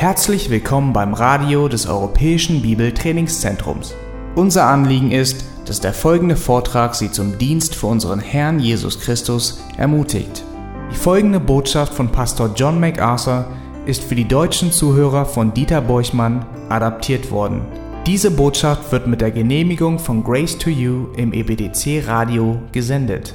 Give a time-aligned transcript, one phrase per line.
[0.00, 3.94] Herzlich willkommen beim Radio des Europäischen Bibeltrainingszentrums.
[4.34, 9.62] Unser Anliegen ist, dass der folgende Vortrag Sie zum Dienst für unseren Herrn Jesus Christus
[9.76, 10.42] ermutigt.
[10.90, 13.44] Die folgende Botschaft von Pastor John MacArthur
[13.84, 17.60] ist für die deutschen Zuhörer von Dieter Borchmann adaptiert worden.
[18.06, 23.34] Diese Botschaft wird mit der Genehmigung von Grace to You im EBDC Radio gesendet.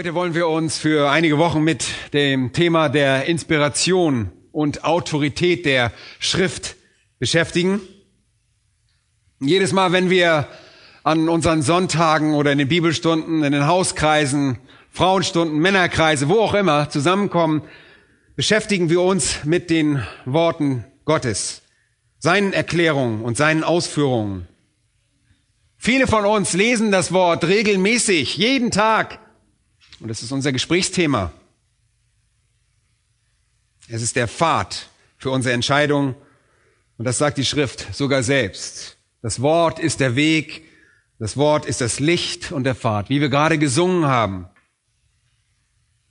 [0.00, 5.92] Heute wollen wir uns für einige Wochen mit dem Thema der Inspiration und Autorität der
[6.18, 6.76] Schrift
[7.18, 7.82] beschäftigen.
[9.40, 10.48] Jedes Mal, wenn wir
[11.02, 14.56] an unseren Sonntagen oder in den Bibelstunden, in den Hauskreisen,
[14.90, 17.60] Frauenstunden, Männerkreise, wo auch immer zusammenkommen,
[18.36, 21.60] beschäftigen wir uns mit den Worten Gottes,
[22.18, 24.48] seinen Erklärungen und seinen Ausführungen.
[25.76, 29.18] Viele von uns lesen das Wort regelmäßig, jeden Tag
[30.00, 31.32] und das ist unser Gesprächsthema.
[33.88, 36.14] Es ist der Pfad für unsere Entscheidung.
[36.96, 38.96] Und das sagt die Schrift sogar selbst.
[39.22, 40.64] Das Wort ist der Weg.
[41.18, 44.48] Das Wort ist das Licht und der Pfad, wie wir gerade gesungen haben.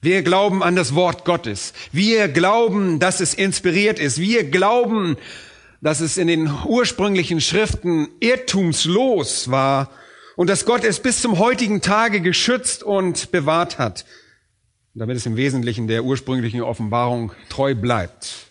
[0.02, 1.74] Wir glauben an das Wort Gottes.
[1.92, 4.20] Wir glauben, dass es inspiriert ist.
[4.20, 5.18] Wir glauben,
[5.82, 9.90] dass es in den ursprünglichen Schriften irrtumslos war
[10.40, 14.06] und dass Gott es bis zum heutigen Tage geschützt und bewahrt hat,
[14.94, 18.46] damit es im Wesentlichen der ursprünglichen Offenbarung treu bleibt.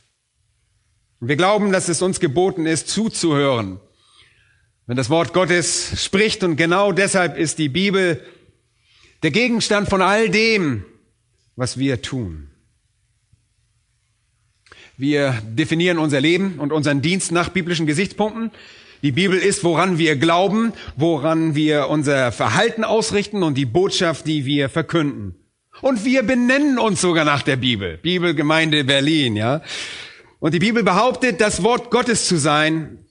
[1.19, 3.81] Wir glauben, dass es uns geboten ist, zuzuhören,
[4.87, 8.23] wenn das Wort Gottes spricht und genau deshalb ist die Bibel
[9.23, 10.85] der Gegenstand von all dem,
[11.57, 12.51] was wir tun.
[14.99, 18.51] Wir definieren unser Leben und unseren Dienst nach biblischen Gesichtspunkten.
[19.03, 24.45] Die Bibel ist, woran wir glauben, woran wir unser Verhalten ausrichten und die Botschaft, die
[24.45, 25.37] wir verkünden.
[25.81, 27.99] Und wir benennen uns sogar nach der Bibel.
[27.99, 29.63] Bibelgemeinde Berlin, ja.
[30.41, 33.05] Und die Bibel behauptet, das Wort Gottes zu sein.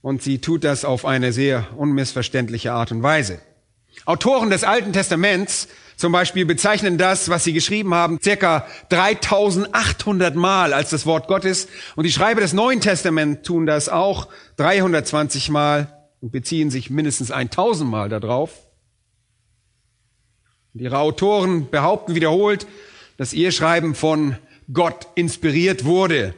[0.00, 3.40] Und sie tut das auf eine sehr unmissverständliche Art und Weise.
[4.04, 10.74] Autoren des Alten Testaments zum Beispiel bezeichnen das, was sie geschrieben haben, circa 3800 Mal
[10.74, 11.68] als das Wort Gottes.
[11.96, 15.88] Und die Schreiber des Neuen Testaments tun das auch 320 Mal
[16.20, 18.50] und beziehen sich mindestens 1000 Mal darauf.
[20.74, 22.66] Und ihre Autoren behaupten wiederholt,
[23.16, 24.36] dass ihr Schreiben von
[24.70, 26.34] Gott inspiriert wurde.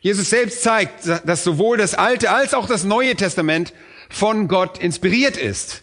[0.00, 3.72] Jesus selbst zeigt, dass sowohl das Alte als auch das Neue Testament
[4.08, 5.82] von Gott inspiriert ist.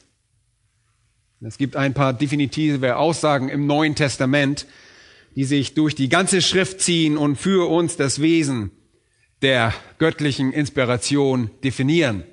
[1.41, 4.65] Es gibt ein paar definitive Aussagen im Neuen Testament,
[5.35, 8.71] die sich durch die ganze Schrift ziehen und für uns das Wesen
[9.41, 12.23] der göttlichen Inspiration definieren.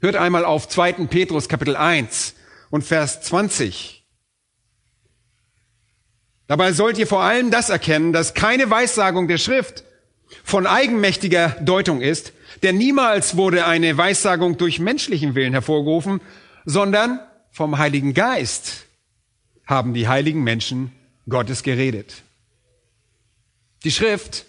[0.00, 1.06] Hört einmal auf 2.
[1.06, 2.34] Petrus Kapitel 1
[2.70, 4.04] und Vers 20.
[6.46, 9.84] Dabei sollt ihr vor allem das erkennen, dass keine Weissagung der Schrift
[10.42, 16.20] von eigenmächtiger Deutung ist, denn niemals wurde eine Weissagung durch menschlichen Willen hervorgerufen,
[16.66, 17.20] sondern
[17.54, 18.86] vom Heiligen Geist
[19.64, 20.90] haben die heiligen Menschen
[21.28, 22.24] Gottes geredet.
[23.84, 24.44] Die Schrift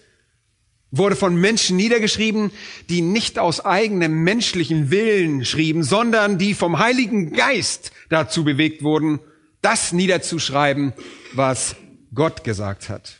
[0.89, 2.51] wurde von Menschen niedergeschrieben,
[2.89, 9.19] die nicht aus eigenem menschlichen Willen schrieben, sondern die vom Heiligen Geist dazu bewegt wurden,
[9.61, 10.93] das niederzuschreiben,
[11.33, 11.75] was
[12.13, 13.17] Gott gesagt hat.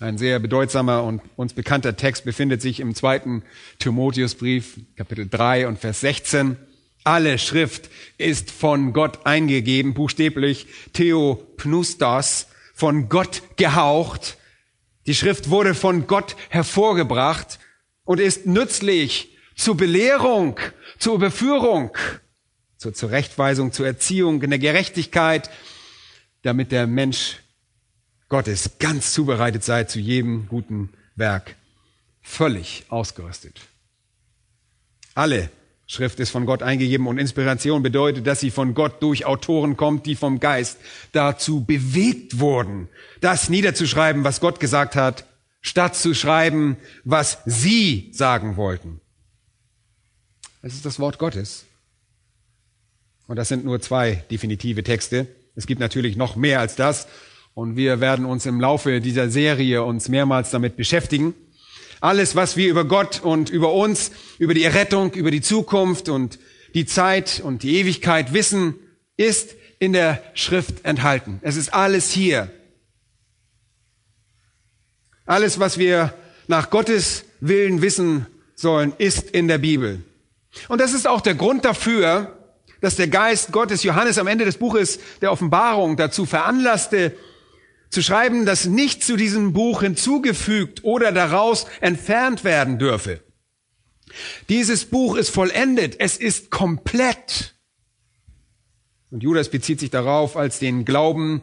[0.00, 3.44] Ein sehr bedeutsamer und uns bekannter Text befindet sich im zweiten
[3.78, 6.56] Timotheusbrief, Kapitel 3 und Vers 16.
[7.08, 7.88] Alle Schrift
[8.18, 14.36] ist von Gott eingegeben, buchstäblich Theopnustos, von Gott gehaucht.
[15.06, 17.60] Die Schrift wurde von Gott hervorgebracht
[18.04, 20.60] und ist nützlich zur Belehrung,
[20.98, 21.96] zur Überführung,
[22.76, 25.48] zur Zurechtweisung, zur Erziehung in der Gerechtigkeit,
[26.42, 27.38] damit der Mensch
[28.28, 31.56] Gottes ganz zubereitet sei zu jedem guten Werk,
[32.20, 33.62] völlig ausgerüstet.
[35.14, 35.48] Alle
[35.90, 40.04] Schrift ist von Gott eingegeben und Inspiration bedeutet, dass sie von Gott durch Autoren kommt,
[40.04, 40.78] die vom Geist
[41.12, 42.88] dazu bewegt wurden,
[43.22, 45.24] das niederzuschreiben, was Gott gesagt hat,
[45.62, 49.00] statt zu schreiben, was sie sagen wollten.
[50.60, 51.64] Es ist das Wort Gottes.
[53.26, 55.26] Und das sind nur zwei definitive Texte.
[55.54, 57.08] Es gibt natürlich noch mehr als das.
[57.54, 61.34] Und wir werden uns im Laufe dieser Serie uns mehrmals damit beschäftigen.
[62.00, 66.38] Alles, was wir über Gott und über uns, über die Errettung, über die Zukunft und
[66.74, 68.74] die Zeit und die Ewigkeit wissen,
[69.16, 71.40] ist in der Schrift enthalten.
[71.42, 72.50] Es ist alles hier.
[75.26, 76.14] Alles, was wir
[76.46, 80.02] nach Gottes Willen wissen sollen, ist in der Bibel.
[80.68, 82.34] Und das ist auch der Grund dafür,
[82.80, 87.14] dass der Geist Gottes Johannes am Ende des Buches der Offenbarung dazu veranlasste,
[87.90, 93.20] zu schreiben, dass nichts zu diesem Buch hinzugefügt oder daraus entfernt werden dürfe.
[94.48, 97.54] Dieses Buch ist vollendet, es ist komplett.
[99.10, 101.42] Und Judas bezieht sich darauf als den Glauben,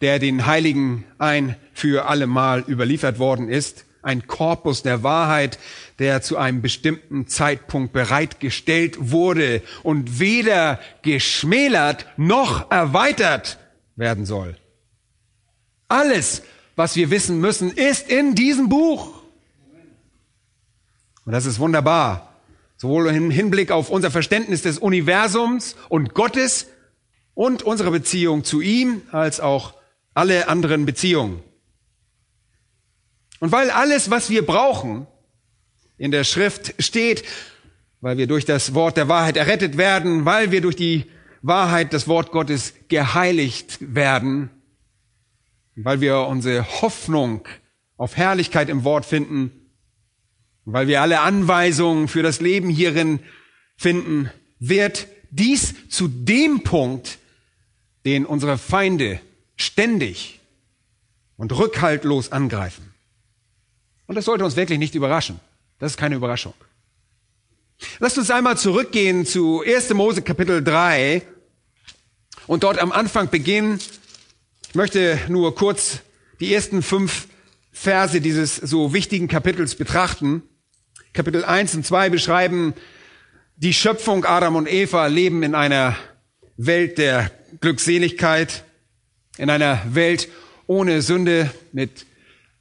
[0.00, 3.84] der den Heiligen ein für allemal überliefert worden ist.
[4.02, 5.58] Ein Korpus der Wahrheit,
[6.00, 13.58] der zu einem bestimmten Zeitpunkt bereitgestellt wurde und weder geschmälert noch erweitert
[13.94, 14.56] werden soll.
[15.92, 16.42] Alles,
[16.74, 19.12] was wir wissen müssen, ist in diesem Buch.
[21.26, 22.34] Und das ist wunderbar.
[22.78, 26.68] Sowohl im Hinblick auf unser Verständnis des Universums und Gottes
[27.34, 29.74] und unsere Beziehung zu ihm, als auch
[30.14, 31.42] alle anderen Beziehungen.
[33.40, 35.06] Und weil alles, was wir brauchen,
[35.98, 37.22] in der Schrift steht,
[38.00, 41.04] weil wir durch das Wort der Wahrheit errettet werden, weil wir durch die
[41.42, 44.48] Wahrheit des Wort Gottes geheiligt werden,
[45.76, 47.46] weil wir unsere Hoffnung
[47.96, 49.50] auf Herrlichkeit im Wort finden,
[50.64, 53.20] weil wir alle Anweisungen für das Leben hierin
[53.76, 57.18] finden, wird dies zu dem Punkt,
[58.04, 59.20] den unsere Feinde
[59.56, 60.40] ständig
[61.36, 62.92] und rückhaltlos angreifen.
[64.06, 65.40] Und das sollte uns wirklich nicht überraschen.
[65.78, 66.54] Das ist keine Überraschung.
[67.98, 69.94] Lasst uns einmal zurückgehen zu 1.
[69.94, 71.22] Mose Kapitel 3
[72.46, 73.80] und dort am Anfang beginnen.
[74.72, 76.00] Ich möchte nur kurz
[76.40, 77.28] die ersten fünf
[77.72, 80.44] Verse dieses so wichtigen Kapitels betrachten.
[81.12, 82.72] Kapitel 1 und 2 beschreiben
[83.56, 84.24] die Schöpfung.
[84.24, 85.94] Adam und Eva leben in einer
[86.56, 87.30] Welt der
[87.60, 88.64] Glückseligkeit,
[89.36, 90.28] in einer Welt
[90.66, 92.06] ohne Sünde, mit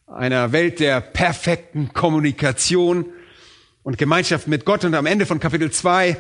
[0.06, 3.06] einer Welt der perfekten Kommunikation
[3.84, 4.84] und Gemeinschaft mit Gott.
[4.84, 6.18] Und am Ende von Kapitel 2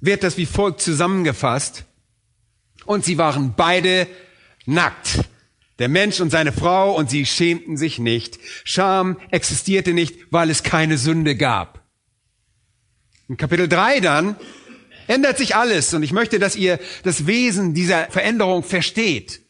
[0.00, 1.84] wird das wie folgt zusammengefasst.
[2.86, 4.06] Und sie waren beide
[4.66, 5.20] nackt.
[5.78, 8.38] Der Mensch und seine Frau und sie schämten sich nicht.
[8.62, 11.82] Scham existierte nicht, weil es keine Sünde gab.
[13.28, 14.36] In Kapitel 3 dann
[15.06, 19.40] ändert sich alles und ich möchte, dass ihr das Wesen dieser Veränderung versteht.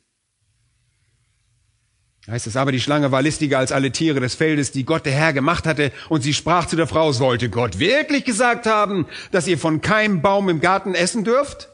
[2.27, 5.13] Heißt es aber, die Schlange war listiger als alle Tiere des Feldes, die Gott der
[5.13, 9.47] Herr gemacht hatte, und sie sprach zu der Frau, sollte Gott wirklich gesagt haben, dass
[9.47, 11.69] ihr von keinem Baum im Garten essen dürft?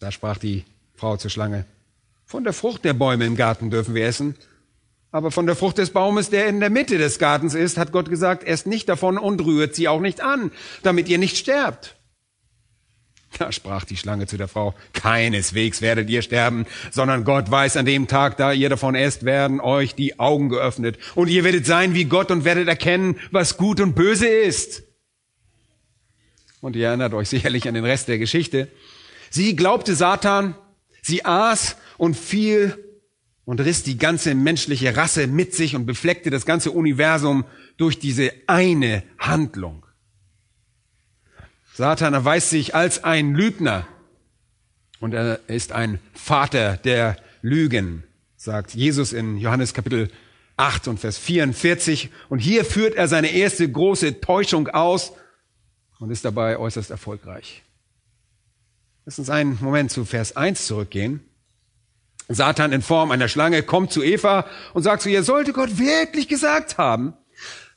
[0.00, 0.64] Da sprach die
[1.00, 1.64] Frau zur Schlange,
[2.26, 4.36] von der Frucht der Bäume im Garten dürfen wir essen.
[5.10, 8.10] Aber von der Frucht des Baumes, der in der Mitte des Gartens ist, hat Gott
[8.10, 10.52] gesagt, esst nicht davon und rührt sie auch nicht an,
[10.82, 11.96] damit ihr nicht sterbt.
[13.38, 17.86] Da sprach die Schlange zu der Frau, keineswegs werdet ihr sterben, sondern Gott weiß an
[17.86, 20.98] dem Tag, da ihr davon esst, werden euch die Augen geöffnet.
[21.14, 24.82] Und ihr werdet sein wie Gott und werdet erkennen, was gut und böse ist.
[26.60, 28.68] Und ihr erinnert euch sicherlich an den Rest der Geschichte.
[29.30, 30.54] Sie glaubte Satan,
[31.02, 32.78] sie aß und fiel
[33.44, 37.44] und riss die ganze menschliche Rasse mit sich und befleckte das ganze Universum
[37.76, 39.86] durch diese eine Handlung.
[41.74, 43.86] Satan erweist sich als ein Lügner
[45.00, 48.04] und er ist ein Vater der Lügen,
[48.36, 50.10] sagt Jesus in Johannes Kapitel
[50.60, 52.10] 8 und Vers 44.
[52.28, 55.12] Und hier führt er seine erste große Täuschung aus
[55.98, 57.62] und ist dabei äußerst erfolgreich.
[59.04, 61.20] Lass uns einen Moment zu Vers 1 zurückgehen.
[62.28, 66.28] Satan in Form einer Schlange kommt zu Eva und sagt zu ihr, sollte Gott wirklich
[66.28, 67.14] gesagt haben,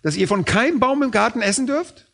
[0.04, 2.06] dass ihr von keinem Baum im Garten essen dürft?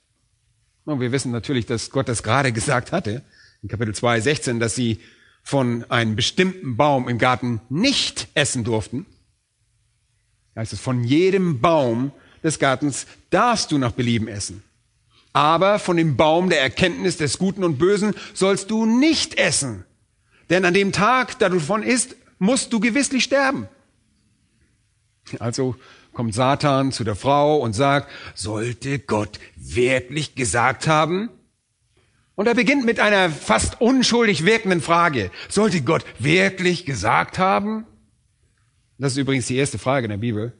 [0.85, 3.23] Und wir wissen natürlich, dass Gott das gerade gesagt hatte,
[3.61, 4.99] in Kapitel 2, 16, dass sie
[5.43, 9.05] von einem bestimmten Baum im Garten nicht essen durften.
[10.55, 12.11] Heißt es, von jedem Baum
[12.43, 14.63] des Gartens darfst du nach Belieben essen.
[15.33, 19.85] Aber von dem Baum der Erkenntnis des Guten und Bösen sollst du nicht essen.
[20.49, 23.67] Denn an dem Tag, da du davon isst, musst du gewisslich sterben.
[25.37, 25.75] Also
[26.13, 31.29] kommt Satan zu der Frau und sagt, sollte Gott wirklich gesagt haben?
[32.35, 35.29] Und er beginnt mit einer fast unschuldig wirkenden Frage.
[35.49, 37.85] Sollte Gott wirklich gesagt haben?
[38.97, 40.53] Das ist übrigens die erste Frage in der Bibel.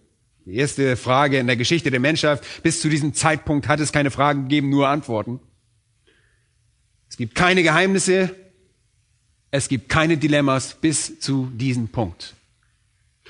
[0.46, 2.42] Die erste Frage in der Geschichte der Menschheit.
[2.64, 5.40] Bis zu diesem Zeitpunkt hat es keine Fragen gegeben, nur Antworten.
[7.10, 8.36] Es gibt keine Geheimnisse,
[9.52, 12.36] es gibt keine Dilemmas bis zu diesem Punkt.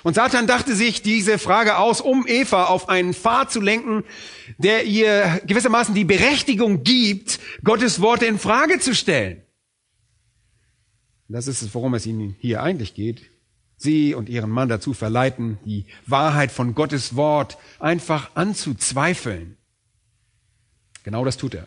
[0.04, 4.04] Und Satan dachte sich diese Frage aus, um Eva auf einen Pfad zu lenken,
[4.58, 9.42] der ihr gewissermaßen die Berechtigung gibt, Gottes Worte in Frage zu stellen.
[11.28, 13.29] Das ist es, worum es ihnen hier eigentlich geht.
[13.80, 19.58] Sie und ihren Mann dazu verleiten, die Wahrheit von Gottes Wort einfach anzuzweifeln.
[21.04, 21.66] Genau das tut er.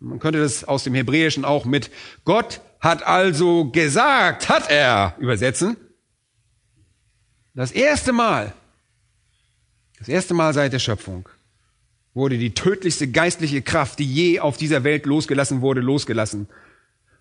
[0.00, 1.90] Man könnte das aus dem Hebräischen auch mit
[2.24, 5.76] Gott hat also gesagt, hat er übersetzen.
[7.54, 8.52] Das erste Mal,
[9.98, 11.28] das erste Mal seit der Schöpfung
[12.12, 16.48] wurde die tödlichste geistliche Kraft, die je auf dieser Welt losgelassen wurde, losgelassen,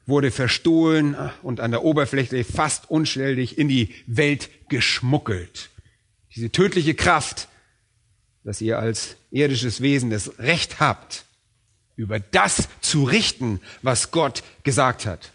[0.08, 5.70] wurde verstohlen und an der Oberfläche fast unschuldig in die Welt geschmuggelt.
[6.36, 7.50] Diese tödliche Kraft,
[8.44, 11.26] dass ihr als irdisches Wesen das Recht habt,
[11.98, 15.32] über das zu richten, was Gott gesagt hat.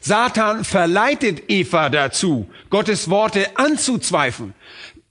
[0.00, 4.52] Satan verleitet Eva dazu, Gottes Worte anzuzweifeln,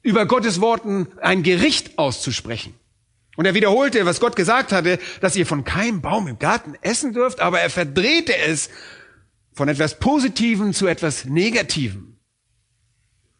[0.04, 2.76] über Gottes Worten ein Gericht auszusprechen.
[3.38, 7.14] Und er wiederholte, was Gott gesagt hatte, dass ihr von keinem Baum im Garten essen
[7.14, 8.70] dürft, aber er verdrehte es
[9.54, 12.18] von etwas Positivem zu etwas Negativem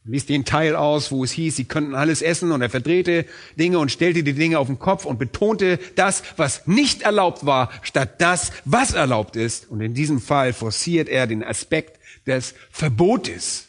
[0.08, 3.26] ließ den Teil aus, wo es hieß, sie könnten alles essen und er verdrehte
[3.60, 7.70] Dinge und stellte die Dinge auf den Kopf und betonte das, was nicht erlaubt war,
[7.82, 9.70] statt das, was erlaubt ist.
[9.70, 13.68] Und in diesem Fall forciert er den Aspekt des Verbotes.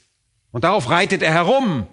[0.52, 1.86] Und darauf reitet er herum.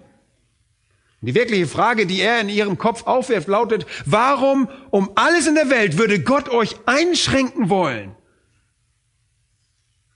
[1.20, 5.54] Und die wirkliche Frage, die er in ihrem Kopf aufwirft, lautet, warum um alles in
[5.54, 8.14] der Welt würde Gott euch einschränken wollen?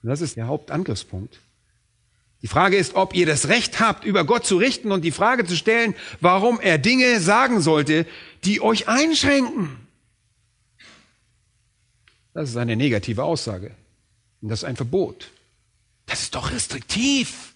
[0.03, 1.39] das ist der Hauptangriffspunkt.
[2.41, 5.45] Die Frage ist, ob ihr das Recht habt, über Gott zu richten und die Frage
[5.45, 8.07] zu stellen, warum er Dinge sagen sollte,
[8.43, 9.77] die euch einschränken.
[12.33, 13.75] Das ist eine negative Aussage.
[14.41, 15.29] Und das ist ein Verbot.
[16.07, 17.50] Das ist doch restriktiv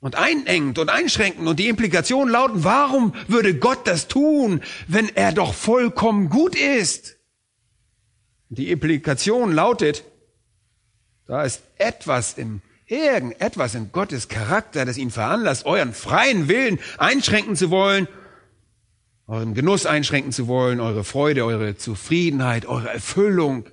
[0.00, 1.46] und einengend und einschränkend.
[1.46, 7.16] Und die Implikationen lauten, warum würde Gott das tun, wenn er doch vollkommen gut ist?
[8.48, 10.04] Die Implikation lautet,
[11.26, 17.54] da ist etwas im irgendetwas in Gottes Charakter, das ihn veranlasst, euren freien Willen einschränken
[17.54, 18.08] zu wollen,
[19.28, 23.66] euren Genuss einschränken zu wollen, eure Freude, eure Zufriedenheit, eure Erfüllung,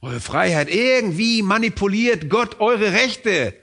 [0.00, 0.70] eure Freiheit.
[0.70, 3.54] Irgendwie manipuliert Gott eure Rechte.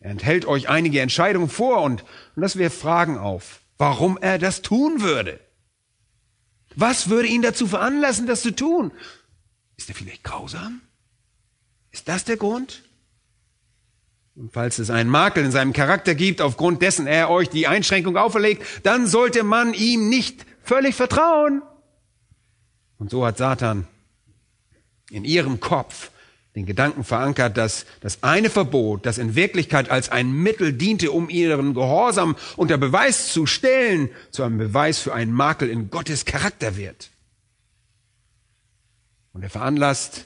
[0.00, 2.04] Er enthält euch einige Entscheidungen vor und,
[2.36, 5.40] und das wirft Fragen auf, warum er das tun würde.
[6.76, 8.92] Was würde ihn dazu veranlassen, das zu tun?
[9.76, 10.80] Ist er vielleicht grausam?
[11.90, 12.84] Ist das der Grund?
[14.36, 18.16] Und falls es einen Makel in seinem Charakter gibt, aufgrund dessen er euch die Einschränkung
[18.16, 21.62] auferlegt, dann sollte man ihm nicht völlig vertrauen.
[22.98, 23.88] Und so hat Satan
[25.10, 26.12] in ihrem Kopf
[26.58, 31.30] den Gedanken verankert, dass das eine Verbot, das in Wirklichkeit als ein Mittel diente, um
[31.30, 36.76] ihren Gehorsam unter Beweis zu stellen, zu einem Beweis für einen Makel in Gottes Charakter
[36.76, 37.10] wird.
[39.32, 40.24] Und er veranlasst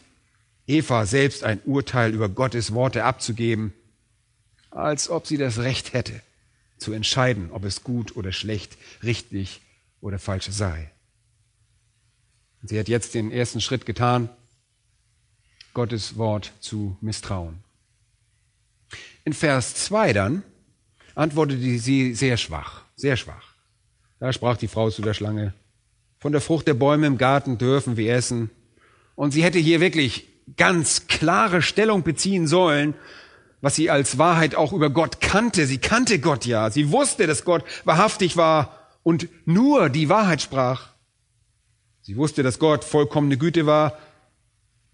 [0.66, 3.74] Eva selbst ein Urteil über Gottes Worte abzugeben,
[4.70, 6.22] als ob sie das Recht hätte,
[6.78, 9.60] zu entscheiden, ob es gut oder schlecht, richtig
[10.00, 10.90] oder falsch sei.
[12.62, 14.30] Sie hat jetzt den ersten Schritt getan,
[15.74, 17.58] Gottes Wort zu misstrauen.
[19.24, 20.42] In Vers 2 dann
[21.14, 23.54] antwortete sie sehr schwach, sehr schwach.
[24.18, 25.54] Da sprach die Frau zu der Schlange,
[26.18, 28.50] von der Frucht der Bäume im Garten dürfen wir essen.
[29.16, 32.94] Und sie hätte hier wirklich ganz klare Stellung beziehen sollen
[33.62, 35.66] was sie als Wahrheit auch über Gott kannte.
[35.66, 36.68] Sie kannte Gott ja.
[36.68, 40.88] Sie wusste, dass Gott wahrhaftig war und nur die Wahrheit sprach.
[42.02, 43.96] Sie wusste, dass Gott vollkommene Güte war.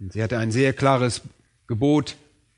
[0.01, 1.23] Und sie hatte ein sehr klares
[1.67, 2.17] Gebot,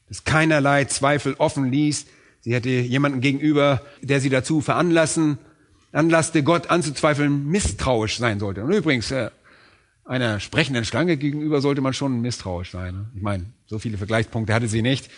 [0.08, 2.06] das keinerlei Zweifel offen ließ.
[2.40, 5.38] Sie hatte jemanden gegenüber, der sie dazu veranlassen,
[5.92, 8.62] anlasste, Gott anzuzweifeln, misstrauisch sein sollte.
[8.62, 9.30] Und übrigens, äh,
[10.04, 12.94] einer sprechenden Schlange gegenüber sollte man schon misstrauisch sein.
[12.94, 13.10] Ne?
[13.14, 15.10] Ich meine, so viele Vergleichspunkte hatte sie nicht.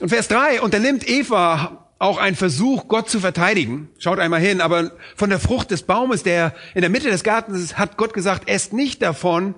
[0.00, 3.88] Und Vers 3, unternimmt Eva auch einen Versuch, Gott zu verteidigen.
[3.98, 7.60] Schaut einmal hin, aber von der Frucht des Baumes, der in der Mitte des Gartens
[7.60, 9.56] ist, hat Gott gesagt, esst nicht davon.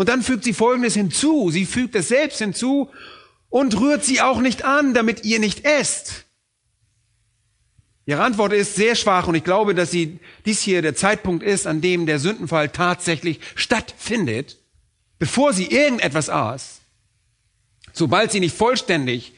[0.00, 1.50] Und dann fügt sie Folgendes hinzu.
[1.50, 2.88] Sie fügt es selbst hinzu
[3.50, 6.24] und rührt sie auch nicht an, damit ihr nicht esst.
[8.06, 11.66] Ihre Antwort ist sehr schwach und ich glaube, dass sie dies hier der Zeitpunkt ist,
[11.66, 14.56] an dem der Sündenfall tatsächlich stattfindet,
[15.18, 16.80] bevor sie irgendetwas aß.
[17.92, 19.34] Sobald sie nicht vollständig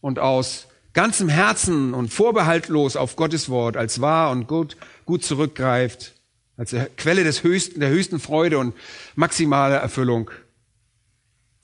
[0.00, 6.14] und aus ganzem Herzen und vorbehaltlos auf Gottes Wort als wahr und gut, gut zurückgreift,
[6.56, 8.74] als Quelle des höchsten, der höchsten Freude und
[9.14, 10.30] maximale Erfüllung,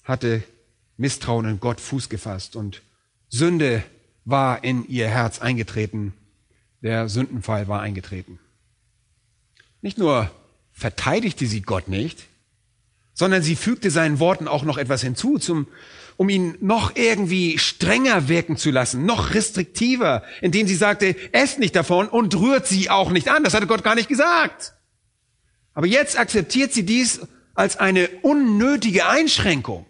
[0.04, 0.42] hatte
[0.96, 2.82] Misstrauen in Gott Fuß gefasst und
[3.28, 3.82] Sünde
[4.24, 6.12] war in ihr Herz eingetreten.
[6.82, 8.38] Der Sündenfall war eingetreten.
[9.80, 10.30] Nicht nur
[10.72, 12.24] verteidigte sie Gott nicht,
[13.14, 15.66] sondern sie fügte seinen Worten auch noch etwas hinzu zum,
[16.16, 21.76] um ihn noch irgendwie strenger wirken zu lassen, noch restriktiver, indem sie sagte, esst nicht
[21.76, 23.44] davon und rührt sie auch nicht an.
[23.44, 24.74] Das hatte Gott gar nicht gesagt.
[25.78, 27.20] Aber jetzt akzeptiert sie dies
[27.54, 29.86] als eine unnötige Einschränkung.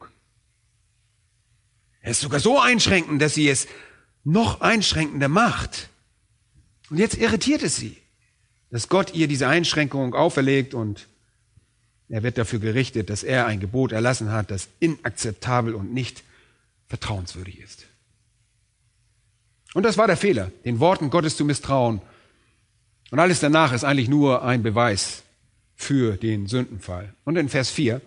[2.03, 3.67] Er ist sogar so einschränkend, dass sie es
[4.23, 5.89] noch einschränkender macht.
[6.91, 7.97] Und jetzt irritiert es sie,
[8.71, 11.09] dass Gott ihr diese Einschränkung auferlegt und
[12.11, 16.23] er wird dafür gerichtet, dass er ein Gebot erlassen hat, das inakzeptabel und nicht
[16.89, 17.87] vertrauenswürdig ist.
[19.73, 22.03] Und das war der Fehler, den Worten Gottes zu misstrauen.
[23.11, 25.23] Und alles danach ist eigentlich nur ein Beweis
[25.79, 27.15] für den Sündenfall.
[27.25, 28.03] Und in Vers 4,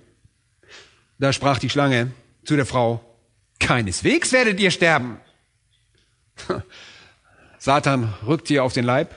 [1.17, 2.11] da sprach die Schlange
[2.43, 3.03] zu der Frau,
[3.59, 5.17] keineswegs werdet ihr sterben.
[7.57, 9.15] Satan rückt ihr auf den Leib,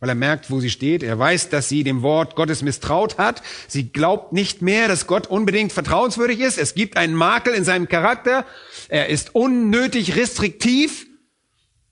[0.00, 1.04] weil er merkt, wo sie steht.
[1.04, 3.42] Er weiß, dass sie dem Wort Gottes misstraut hat.
[3.68, 6.58] Sie glaubt nicht mehr, dass Gott unbedingt vertrauenswürdig ist.
[6.58, 8.44] Es gibt einen Makel in seinem Charakter.
[8.88, 11.06] Er ist unnötig restriktiv.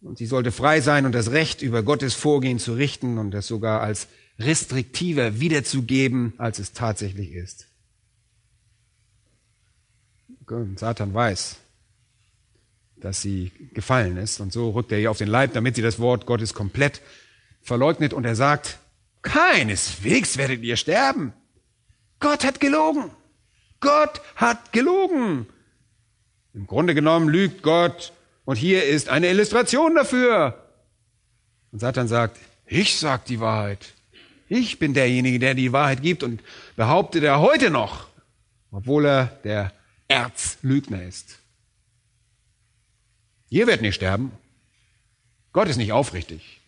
[0.01, 3.47] Und sie sollte frei sein und das Recht über Gottes Vorgehen zu richten und das
[3.47, 7.67] sogar als restriktiver wiederzugeben, als es tatsächlich ist.
[10.77, 11.57] Satan weiß,
[12.97, 15.99] dass sie gefallen ist und so rückt er ihr auf den Leib, damit sie das
[15.99, 17.01] Wort Gottes komplett
[17.63, 18.79] verleugnet und er sagt,
[19.23, 21.33] keineswegs werdet ihr sterben.
[22.21, 23.11] Gott hat gelogen.
[23.81, 25.47] Gott hat gelogen.
[26.53, 28.13] Im Grunde genommen lügt Gott
[28.45, 30.63] und hier ist eine Illustration dafür.
[31.73, 33.94] Und Satan sagt, ich sag die Wahrheit.
[34.55, 36.41] Ich bin derjenige, der die Wahrheit gibt und
[36.77, 38.07] behauptet er heute noch,
[38.71, 39.73] obwohl er der
[40.07, 41.41] Erzlügner ist.
[43.51, 44.31] Ihr werdet nicht sterben.
[45.53, 46.61] Gott ist nicht aufrichtig.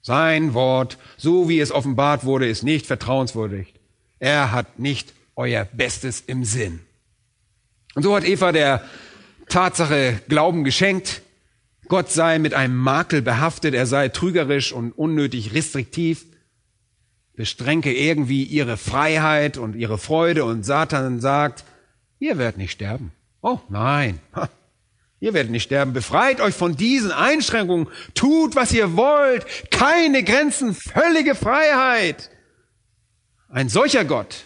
[0.00, 3.74] Sein Wort, so wie es offenbart wurde, ist nicht vertrauenswürdig.
[4.20, 6.80] Er hat nicht euer Bestes im Sinn.
[7.94, 8.82] Und so hat Eva der
[9.50, 11.20] Tatsache Glauben geschenkt.
[11.88, 16.24] Gott sei mit einem Makel behaftet, er sei trügerisch und unnötig restriktiv,
[17.36, 21.64] bestränke irgendwie ihre Freiheit und ihre Freude und Satan sagt,
[22.18, 23.12] ihr werdet nicht sterben.
[23.42, 24.20] Oh nein,
[25.24, 25.94] Ihr werdet nicht sterben.
[25.94, 27.88] Befreit euch von diesen Einschränkungen.
[28.12, 29.46] Tut, was ihr wollt.
[29.70, 30.74] Keine Grenzen.
[30.74, 32.28] Völlige Freiheit.
[33.48, 34.44] Ein solcher Gott,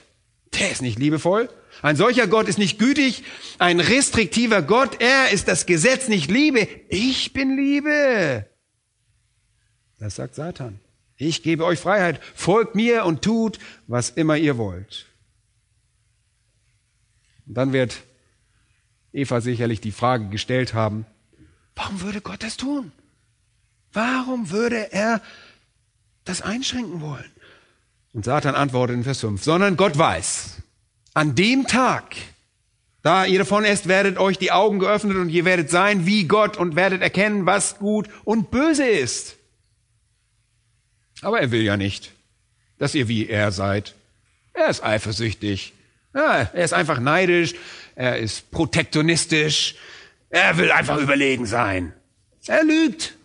[0.54, 1.48] der ist nicht liebevoll.
[1.82, 3.24] Ein solcher Gott ist nicht gütig.
[3.58, 6.68] Ein restriktiver Gott, er ist das Gesetz nicht Liebe.
[6.88, 8.46] Ich bin Liebe.
[9.98, 10.78] Das sagt Satan.
[11.18, 12.20] Ich gebe euch Freiheit.
[12.34, 15.06] Folgt mir und tut, was immer ihr wollt.
[17.46, 18.02] Und dann wird
[19.12, 21.06] Eva sicherlich die Frage gestellt haben,
[21.74, 22.92] warum würde Gott das tun?
[23.92, 25.20] Warum würde er
[26.24, 27.30] das einschränken wollen?
[28.12, 30.62] Und Satan antwortet in Vers 5, sondern Gott weiß,
[31.14, 32.14] an dem Tag,
[33.02, 36.56] da ihr davon esst, werdet euch die Augen geöffnet und ihr werdet sein wie Gott
[36.56, 39.37] und werdet erkennen, was gut und böse ist.
[41.22, 42.12] Aber er will ja nicht,
[42.78, 43.94] dass ihr wie er seid.
[44.52, 45.72] Er ist eifersüchtig.
[46.14, 47.54] Ja, er ist einfach neidisch
[47.98, 49.74] er ist protektionistisch,
[50.30, 51.92] er will einfach überlegen sein.
[52.46, 53.16] Er lügt,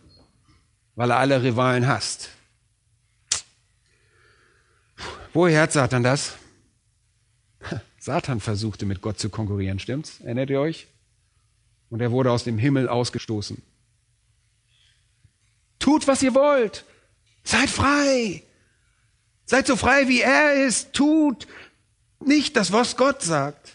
[0.95, 2.29] weil er alle Rivalen hasst.
[5.31, 6.33] Woher hat Satan das?
[7.99, 10.19] Satan versuchte mit Gott zu konkurrieren, stimmt's?
[10.21, 10.87] Erinnert ihr euch?
[11.91, 13.61] Und er wurde aus dem Himmel ausgestoßen.
[15.77, 16.83] Tut, was ihr wollt.
[17.43, 18.43] Seid frei.
[19.45, 20.93] Seid so frei, wie er ist.
[20.93, 21.47] Tut
[22.19, 23.73] nicht das, was Gott sagt.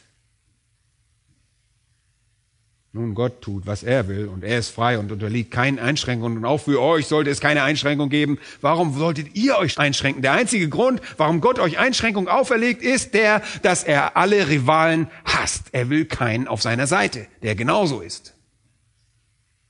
[2.93, 6.45] Nun, Gott tut, was er will und er ist frei und unterliegt keinen Einschränkungen und
[6.47, 8.39] auch für euch sollte es keine Einschränkung geben.
[8.63, 10.23] Warum solltet ihr euch einschränken?
[10.23, 15.67] Der einzige Grund, warum Gott euch Einschränkungen auferlegt, ist der, dass er alle Rivalen hasst.
[15.73, 18.35] Er will keinen auf seiner Seite, der genauso ist.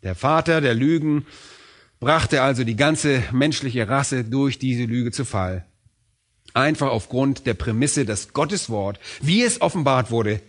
[0.04, 1.26] Der Vater der Lügen
[2.00, 5.66] brachte also die ganze menschliche Rasse durch diese Lüge zu Fall.
[6.54, 10.40] Einfach aufgrund der Prämisse, dass Gottes Wort, wie es offenbart wurde,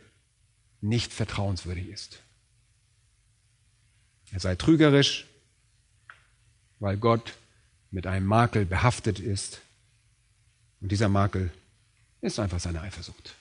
[0.81, 2.19] nicht vertrauenswürdig ist.
[4.31, 5.25] Er sei trügerisch,
[6.79, 7.33] weil Gott
[7.91, 9.59] mit einem Makel behaftet ist.
[10.79, 11.51] Und dieser Makel
[12.21, 13.35] ist einfach seine Eifersucht.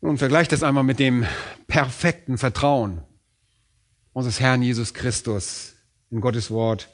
[0.00, 1.26] Nun vergleicht das einmal mit dem
[1.66, 3.02] perfekten Vertrauen
[4.12, 5.73] unseres Herrn Jesus Christus
[6.14, 6.88] in Gottes Wort,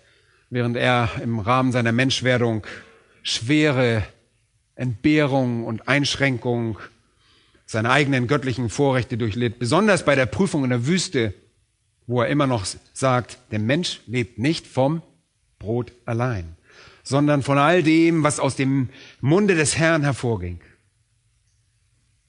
[0.48, 2.66] während er im Rahmen seiner Menschwerdung
[3.22, 4.02] schwere
[4.74, 6.78] Entbehrung und Einschränkung
[7.66, 11.34] seiner eigenen göttlichen Vorrechte durchlitt, besonders bei der Prüfung in der Wüste,
[12.06, 15.02] wo er immer noch sagt, der Mensch lebt nicht vom
[15.58, 16.56] Brot allein,
[17.04, 18.88] sondern von all dem, was aus dem
[19.20, 20.60] Munde des Herrn hervorging.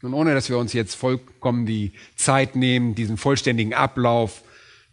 [0.01, 4.43] Und ohne dass wir uns jetzt vollkommen die Zeit nehmen, diesen vollständigen Ablauf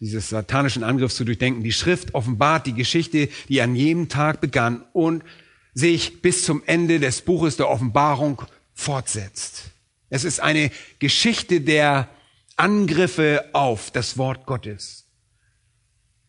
[0.01, 4.85] dieses satanischen Angriffs zu durchdenken, die Schrift offenbart die Geschichte, die an jedem Tag begann
[4.93, 5.25] und
[5.75, 8.43] sich bis zum Ende des Buches der Offenbarung
[8.75, 9.71] fortsetzt.
[10.11, 12.09] Es ist eine Geschichte der
[12.57, 15.07] Angriffe auf das Wort Gottes.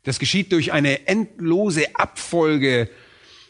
[0.04, 2.90] Das geschieht durch eine endlose Abfolge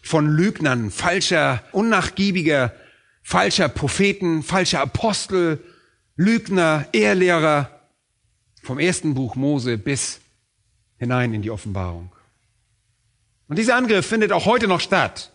[0.01, 2.73] von Lügnern, falscher, unnachgiebiger,
[3.21, 5.63] falscher Propheten, falscher Apostel,
[6.15, 7.78] Lügner, Ehrlehrer,
[8.61, 10.19] vom ersten Buch Mose bis
[10.97, 12.11] hinein in die Offenbarung.
[13.47, 15.31] Und dieser Angriff findet auch heute noch statt.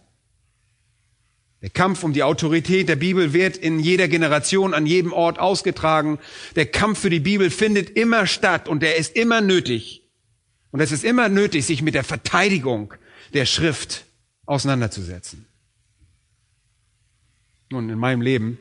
[1.63, 6.19] Der Kampf um die Autorität der Bibel wird in jeder Generation an jedem Ort ausgetragen.
[6.57, 10.03] Der Kampf für die Bibel findet immer statt und er ist immer nötig.
[10.71, 12.93] Und es ist immer nötig, sich mit der Verteidigung
[13.33, 14.05] der Schrift
[14.45, 15.47] auseinanderzusetzen.
[17.71, 18.59] Nun, in meinem Leben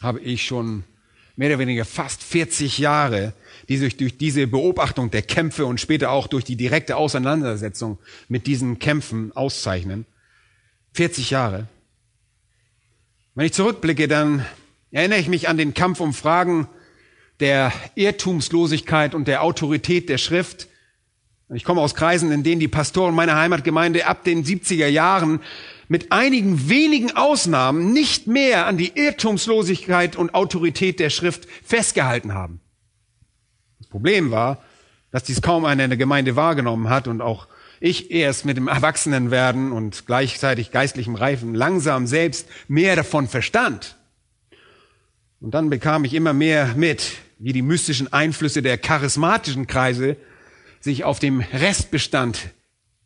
[0.00, 0.84] habe ich schon
[1.36, 3.34] mehr oder weniger fast 40 Jahre,
[3.68, 8.46] die sich durch diese Beobachtung der Kämpfe und später auch durch die direkte Auseinandersetzung mit
[8.46, 10.06] diesen Kämpfen auszeichnen.
[10.94, 11.68] 40 Jahre.
[13.34, 14.46] Wenn ich zurückblicke, dann
[14.90, 16.68] erinnere ich mich an den Kampf um Fragen
[17.38, 20.68] der Irrtumslosigkeit und der Autorität der Schrift.
[21.54, 25.40] Ich komme aus Kreisen, in denen die Pastoren meiner Heimatgemeinde ab den 70er Jahren
[25.88, 32.60] mit einigen wenigen Ausnahmen nicht mehr an die Irrtumslosigkeit und Autorität der Schrift festgehalten haben.
[33.78, 34.62] Das Problem war,
[35.10, 37.46] dass dies kaum einer in der Gemeinde wahrgenommen hat und auch
[37.80, 43.96] ich erst mit dem Erwachsenenwerden und gleichzeitig geistlichem Reifen langsam selbst mehr davon verstand.
[45.40, 50.16] Und dann bekam ich immer mehr mit, wie die mystischen Einflüsse der charismatischen Kreise
[50.80, 52.50] sich auf dem Restbestand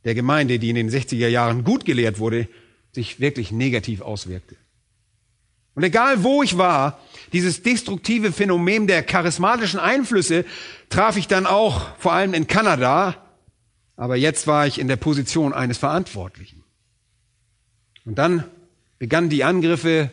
[0.04, 2.48] der Gemeinde, die in den 60er Jahren gut gelehrt wurde,
[2.92, 4.56] sich wirklich negativ auswirkte.
[5.74, 6.98] Und egal wo ich war,
[7.32, 10.44] dieses destruktive Phänomen der charismatischen Einflüsse
[10.88, 13.16] traf ich dann auch vor allem in Kanada,
[13.96, 16.64] aber jetzt war ich in der Position eines Verantwortlichen.
[18.04, 18.44] Und dann
[18.98, 20.10] begannen die Angriffe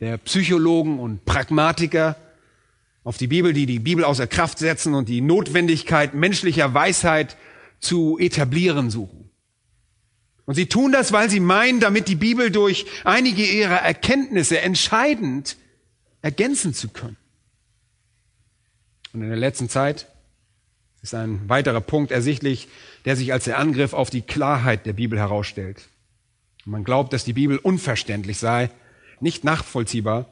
[0.00, 2.16] der Psychologen und Pragmatiker
[3.04, 7.36] auf die Bibel, die die Bibel außer Kraft setzen und die Notwendigkeit menschlicher Weisheit
[7.78, 9.23] zu etablieren suchen.
[10.46, 15.56] Und sie tun das, weil sie meinen, damit die Bibel durch einige ihrer Erkenntnisse entscheidend
[16.20, 17.16] ergänzen zu können.
[19.12, 20.06] Und in der letzten Zeit
[21.02, 22.68] ist ein weiterer Punkt ersichtlich,
[23.04, 25.88] der sich als der Angriff auf die Klarheit der Bibel herausstellt.
[26.64, 28.70] Man glaubt, dass die Bibel unverständlich sei,
[29.20, 30.26] nicht nachvollziehbar,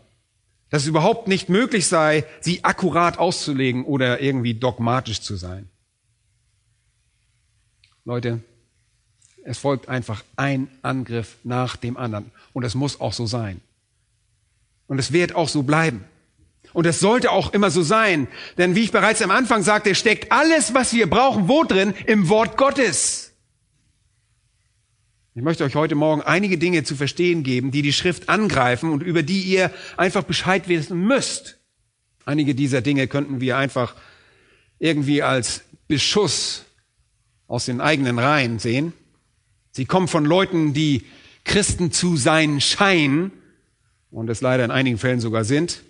[0.70, 5.68] dass es überhaupt nicht möglich sei, sie akkurat auszulegen oder irgendwie dogmatisch zu sein.
[8.04, 8.40] Leute,
[9.44, 12.30] es folgt einfach ein Angriff nach dem anderen.
[12.52, 13.60] Und es muss auch so sein.
[14.86, 16.04] Und es wird auch so bleiben.
[16.72, 18.28] Und es sollte auch immer so sein.
[18.56, 21.94] Denn wie ich bereits am Anfang sagte, steckt alles, was wir brauchen, wo drin?
[22.06, 23.32] Im Wort Gottes.
[25.34, 29.02] Ich möchte euch heute Morgen einige Dinge zu verstehen geben, die die Schrift angreifen und
[29.02, 31.58] über die ihr einfach Bescheid wissen müsst.
[32.24, 33.94] Einige dieser Dinge könnten wir einfach
[34.78, 36.64] irgendwie als Beschuss
[37.48, 38.92] aus den eigenen Reihen sehen.
[39.72, 41.04] Sie kommen von Leuten, die
[41.44, 43.32] Christen zu sein scheinen
[44.10, 45.82] und es leider in einigen Fällen sogar sind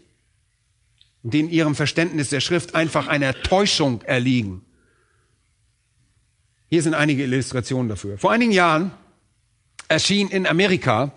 [1.23, 4.65] und die in ihrem Verständnis der Schrift einfach einer Täuschung erliegen.
[6.69, 8.17] Hier sind einige Illustrationen dafür.
[8.19, 8.93] Vor einigen Jahren
[9.89, 11.13] erschien in Amerika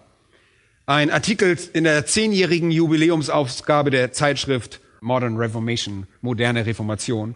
[0.85, 7.35] ein Artikel in der zehnjährigen Jubiläumsausgabe der Zeitschrift Modern Reformation, moderne Reformation,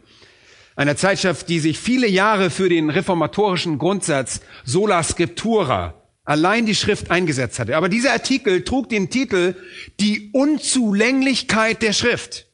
[0.79, 7.11] einer Zeitschrift, die sich viele Jahre für den reformatorischen Grundsatz sola scriptura, allein die Schrift
[7.11, 7.75] eingesetzt hatte.
[7.75, 9.55] Aber dieser Artikel trug den Titel
[9.99, 12.47] Die Unzulänglichkeit der Schrift.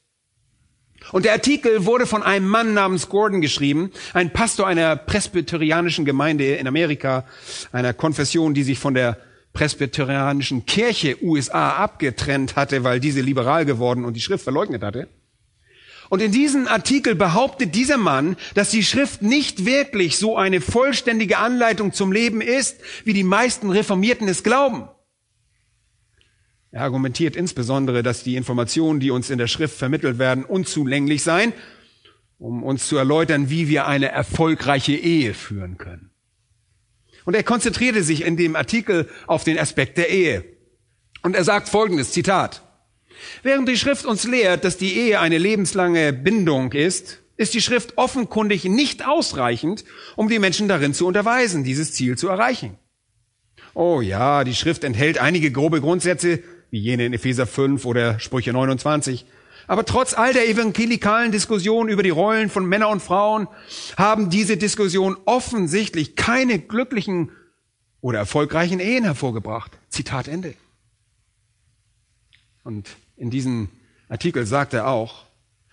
[1.11, 6.55] Und der Artikel wurde von einem Mann namens Gordon geschrieben, ein Pastor einer presbyterianischen Gemeinde
[6.55, 7.25] in Amerika,
[7.71, 9.19] einer Konfession, die sich von der
[9.53, 15.09] presbyterianischen Kirche USA abgetrennt hatte, weil diese liberal geworden und die Schrift verleugnet hatte.
[16.09, 21.37] Und in diesem Artikel behauptet dieser Mann, dass die Schrift nicht wirklich so eine vollständige
[21.37, 24.87] Anleitung zum Leben ist, wie die meisten Reformierten es glauben.
[26.71, 31.53] Er argumentiert insbesondere, dass die Informationen, die uns in der Schrift vermittelt werden, unzulänglich seien,
[32.37, 36.11] um uns zu erläutern, wie wir eine erfolgreiche Ehe führen können.
[37.23, 40.43] Und er konzentrierte sich in dem Artikel auf den Aspekt der Ehe.
[41.23, 42.61] Und er sagt folgendes, Zitat.
[43.43, 47.97] Während die Schrift uns lehrt, dass die Ehe eine lebenslange Bindung ist, ist die Schrift
[47.97, 49.84] offenkundig nicht ausreichend,
[50.15, 52.78] um die Menschen darin zu unterweisen, dieses Ziel zu erreichen.
[53.73, 58.54] Oh ja, die Schrift enthält einige grobe Grundsätze, wie jene in Epheser 5 oder Sprüche
[58.54, 59.25] 29.
[59.67, 63.47] Aber trotz all der evangelikalen Diskussion über die Rollen von Männern und Frauen
[63.97, 67.32] haben diese Diskussionen offensichtlich keine glücklichen
[67.99, 69.71] oder erfolgreichen Ehen hervorgebracht.
[69.89, 70.54] Zitat Ende.
[72.63, 73.69] Und in diesem
[74.10, 75.25] Artikel sagt er auch,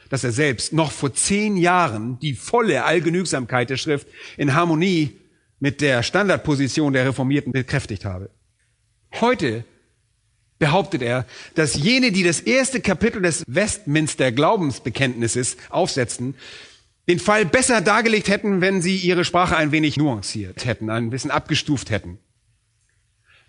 [0.08, 5.16] dass er selbst noch vor zehn Jahren die volle Allgenügsamkeit der Schrift in Harmonie
[5.58, 8.30] mit der Standardposition der Reformierten bekräftigt habe.
[9.20, 9.64] Heute
[10.58, 16.34] behauptet er, dass jene, die das erste Kapitel des Westminster Glaubensbekenntnisses aufsetzten,
[17.08, 21.30] den Fall besser dargelegt hätten, wenn sie ihre Sprache ein wenig nuanciert hätten, ein bisschen
[21.30, 22.18] abgestuft hätten.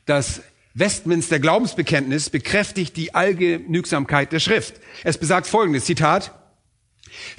[0.06, 0.42] Das
[0.74, 4.76] Westminster Glaubensbekenntnis bekräftigt die Allgenügsamkeit der Schrift.
[5.04, 6.34] Es besagt folgendes, Zitat,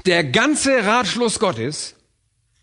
[0.07, 1.97] der ganze Ratschluss Gottes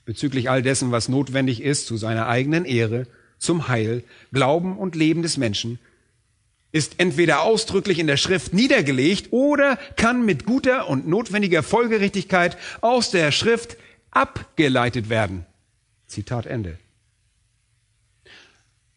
[0.05, 3.07] bezüglich all dessen, was notwendig ist zu seiner eigenen Ehre,
[3.37, 5.79] zum Heil, Glauben und Leben des Menschen,
[6.71, 13.11] ist entweder ausdrücklich in der Schrift niedergelegt oder kann mit guter und notwendiger Folgerichtigkeit aus
[13.11, 13.77] der Schrift
[14.11, 15.45] abgeleitet werden.
[16.07, 16.77] Zitat Ende.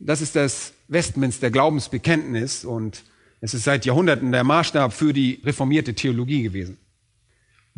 [0.05, 3.05] Das ist das Westminster Glaubensbekenntnis und
[3.41, 6.77] es ist seit Jahrhunderten der Maßstab für die reformierte Theologie gewesen.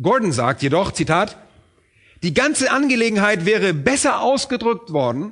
[0.01, 1.37] Gordon sagt jedoch, Zitat,
[2.23, 5.31] die ganze Angelegenheit wäre besser ausgedrückt worden,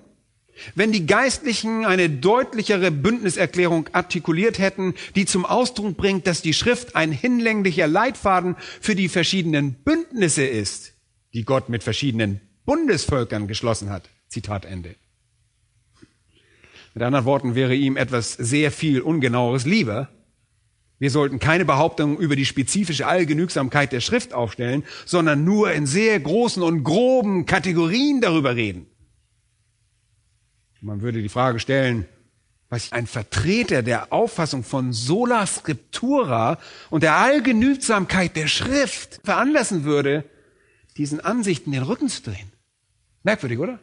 [0.74, 6.96] wenn die Geistlichen eine deutlichere Bündniserklärung artikuliert hätten, die zum Ausdruck bringt, dass die Schrift
[6.96, 10.94] ein hinlänglicher Leitfaden für die verschiedenen Bündnisse ist,
[11.34, 14.10] die Gott mit verschiedenen Bundesvölkern geschlossen hat.
[14.30, 14.96] Zitat Ende.
[16.96, 20.08] Mit anderen Worten wäre ihm etwas sehr viel Ungenaueres lieber.
[20.98, 26.18] Wir sollten keine Behauptung über die spezifische Allgenügsamkeit der Schrift aufstellen, sondern nur in sehr
[26.18, 28.88] großen und groben Kategorien darüber reden.
[30.80, 32.06] Man würde die Frage stellen,
[32.70, 40.24] was ein Vertreter der Auffassung von sola scriptura und der Allgenügsamkeit der Schrift veranlassen würde,
[40.96, 42.54] diesen Ansichten den Rücken zu drehen.
[43.24, 43.80] Merkwürdig, oder?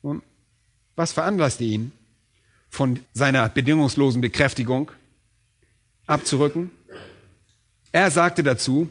[0.00, 0.22] Und
[1.02, 1.90] was veranlasste ihn,
[2.70, 4.92] von seiner bedingungslosen Bekräftigung
[6.06, 6.70] abzurücken?
[7.90, 8.88] Er sagte dazu,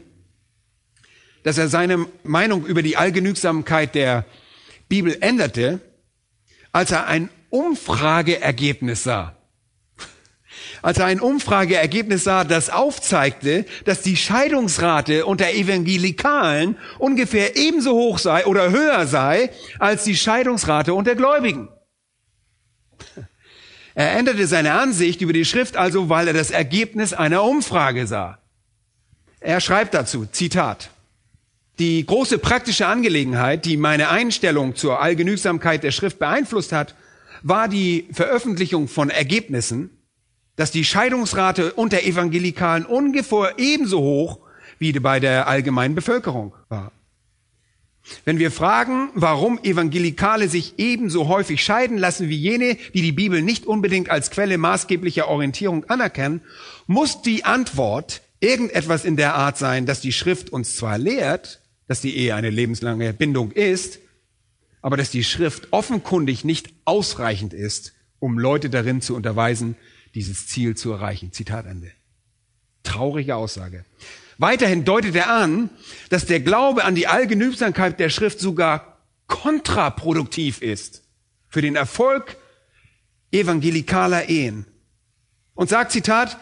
[1.42, 4.26] dass er seine Meinung über die Allgenügsamkeit der
[4.90, 5.80] Bibel änderte,
[6.70, 9.34] als er ein Umfrageergebnis sah.
[10.82, 18.18] Als er ein Umfrageergebnis sah, das aufzeigte, dass die Scheidungsrate unter Evangelikalen ungefähr ebenso hoch
[18.18, 21.68] sei oder höher sei als die Scheidungsrate unter Gläubigen.
[23.94, 28.38] Er änderte seine Ansicht über die Schrift also, weil er das Ergebnis einer Umfrage sah.
[29.40, 30.90] Er schreibt dazu, Zitat,
[31.78, 36.94] die große praktische Angelegenheit, die meine Einstellung zur Allgenügsamkeit der Schrift beeinflusst hat,
[37.42, 39.90] war die Veröffentlichung von Ergebnissen,
[40.56, 44.38] dass die Scheidungsrate unter Evangelikalen ungefähr ebenso hoch
[44.78, 46.92] wie bei der allgemeinen Bevölkerung war.
[48.24, 53.42] Wenn wir fragen, warum Evangelikale sich ebenso häufig scheiden lassen wie jene, die die Bibel
[53.42, 56.40] nicht unbedingt als Quelle maßgeblicher Orientierung anerkennen,
[56.86, 62.00] muss die Antwort irgendetwas in der Art sein, dass die Schrift uns zwar lehrt, dass
[62.00, 64.00] die Ehe eine lebenslange Bindung ist,
[64.82, 69.76] aber dass die Schrift offenkundig nicht ausreichend ist, um Leute darin zu unterweisen,
[70.14, 71.32] dieses Ziel zu erreichen.
[71.32, 71.92] Zitat Ende.
[72.82, 73.84] Traurige Aussage.
[74.42, 75.70] Weiterhin deutet er an,
[76.10, 81.04] dass der Glaube an die Allgenügsamkeit der Schrift sogar kontraproduktiv ist
[81.48, 82.36] für den Erfolg
[83.30, 84.66] evangelikaler Ehen.
[85.54, 86.38] Und sagt, Zitat,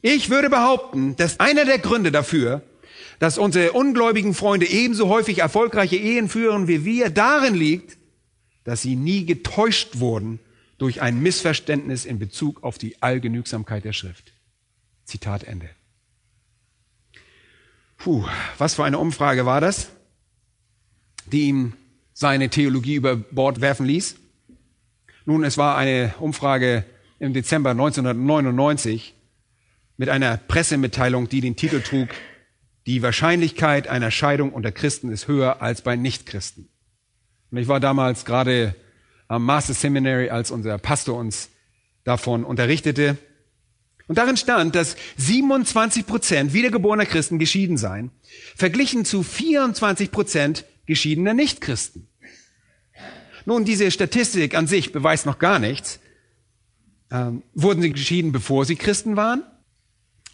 [0.00, 2.62] ich würde behaupten, dass einer der Gründe dafür,
[3.18, 7.98] dass unsere ungläubigen Freunde ebenso häufig erfolgreiche Ehen führen wie wir, darin liegt,
[8.62, 10.38] dass sie nie getäuscht wurden
[10.78, 14.34] durch ein Missverständnis in Bezug auf die Allgenügsamkeit der Schrift.
[15.04, 15.68] Zitat Ende.
[18.00, 18.24] Puh,
[18.56, 19.90] was für eine Umfrage war das,
[21.26, 21.74] die ihm
[22.14, 24.16] seine Theologie über Bord werfen ließ?
[25.26, 26.86] Nun, es war eine Umfrage
[27.18, 29.14] im Dezember 1999
[29.98, 32.08] mit einer Pressemitteilung, die den Titel trug,
[32.86, 36.70] die Wahrscheinlichkeit einer Scheidung unter Christen ist höher als bei Nichtchristen.
[37.50, 38.74] Und ich war damals gerade
[39.28, 41.50] am Master Seminary, als unser Pastor uns
[42.04, 43.18] davon unterrichtete.
[44.10, 48.10] Und darin stand, dass 27 Prozent wiedergeborener Christen geschieden seien,
[48.56, 52.08] verglichen zu 24 Prozent geschiedener Nichtchristen.
[53.44, 56.00] Nun, diese Statistik an sich beweist noch gar nichts.
[57.12, 59.44] Ähm, wurden sie geschieden, bevor sie Christen waren?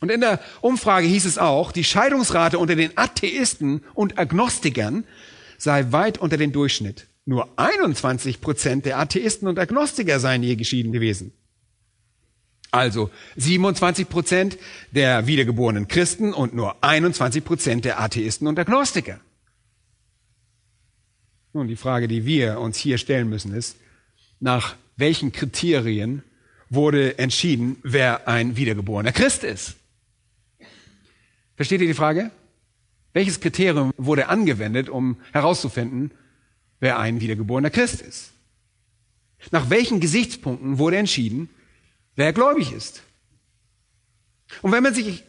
[0.01, 5.05] Und in der Umfrage hieß es auch, die Scheidungsrate unter den Atheisten und Agnostikern
[5.59, 7.09] sei weit unter dem Durchschnitt.
[7.27, 11.35] Nur 21 Prozent der Atheisten und Agnostiker seien je geschieden gewesen.
[12.77, 14.59] Also 27 Prozent
[14.91, 19.19] der wiedergeborenen Christen und nur 21 Prozent der Atheisten und Agnostiker.
[21.55, 23.79] Nun, die Frage, die wir uns hier stellen müssen, ist,
[24.41, 26.23] nach welchen Kriterien
[26.69, 29.77] wurde entschieden, wer ein wiedergeborener Christ ist.
[31.55, 32.31] Versteht ihr die Frage?
[33.15, 36.11] Welches Kriterium wurde angewendet, um herauszufinden,
[36.81, 38.33] wer ein wiedergeborener Christ ist?
[39.51, 41.49] Nach welchen Gesichtspunkten wurde entschieden,
[42.17, 43.03] wer gläubig ist?
[44.63, 45.23] Und wenn man sich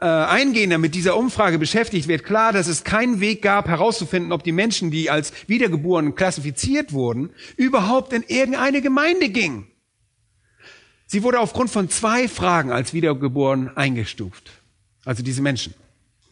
[0.00, 4.44] äh, eingehender mit dieser Umfrage beschäftigt, wird klar, dass es keinen Weg gab, herauszufinden, ob
[4.44, 9.66] die Menschen, die als Wiedergeboren klassifiziert wurden, überhaupt in irgendeine Gemeinde gingen.
[11.06, 14.50] Sie wurde aufgrund von zwei Fragen als Wiedergeboren eingestuft.
[15.04, 15.74] Also diese Menschen.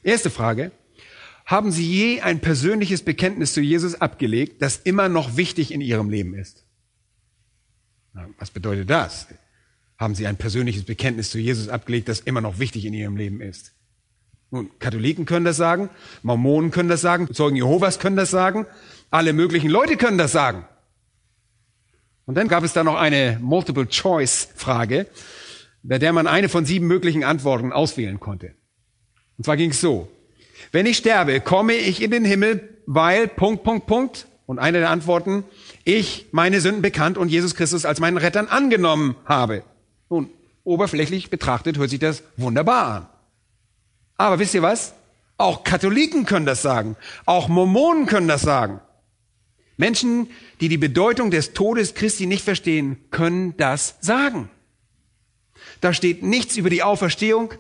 [0.03, 0.73] Erste Frage.
[1.45, 6.09] Haben Sie je ein persönliches Bekenntnis zu Jesus abgelegt, das immer noch wichtig in Ihrem
[6.09, 6.65] Leben ist?
[8.39, 9.27] Was bedeutet das?
[10.03, 13.41] Haben sie ein persönliches Bekenntnis zu Jesus abgelegt, das immer noch wichtig in ihrem Leben
[13.41, 13.73] ist.
[14.51, 15.89] Nun, Katholiken können das sagen,
[16.23, 18.67] Mormonen können das sagen, Zeugen Jehovas können das sagen,
[19.11, 20.67] alle möglichen Leute können das sagen.
[22.27, 25.07] Und dann gab es da noch eine Multiple-Choice-Frage,
[25.83, 28.55] bei der man eine von sieben möglichen Antworten auswählen konnte.
[29.39, 30.09] Und zwar ging es so.
[30.71, 34.27] Wenn ich sterbe, komme ich in den Himmel, weil Punkt, Punkt, Punkt.
[34.45, 35.45] Und eine der Antworten,
[35.85, 39.65] ich meine Sünden bekannt und Jesus Christus als meinen Rettern angenommen habe.
[40.13, 40.29] Nun,
[40.63, 43.07] oberflächlich betrachtet hört sich das wunderbar an.
[44.19, 44.93] Aber wisst ihr was?
[45.39, 46.97] Auch Katholiken können das sagen.
[47.25, 48.83] Auch Mormonen können das sagen.
[49.79, 50.29] Menschen,
[50.61, 54.51] die die Bedeutung des Todes Christi nicht verstehen, können das sagen.
[55.81, 57.55] Da steht nichts über die Auferstehung,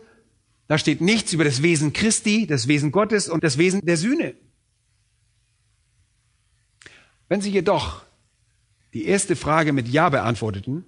[0.68, 4.34] da steht nichts über das Wesen Christi, das Wesen Gottes und das Wesen der Sühne.
[7.30, 8.02] Wenn Sie jedoch
[8.92, 10.84] die erste Frage mit Ja beantworteten,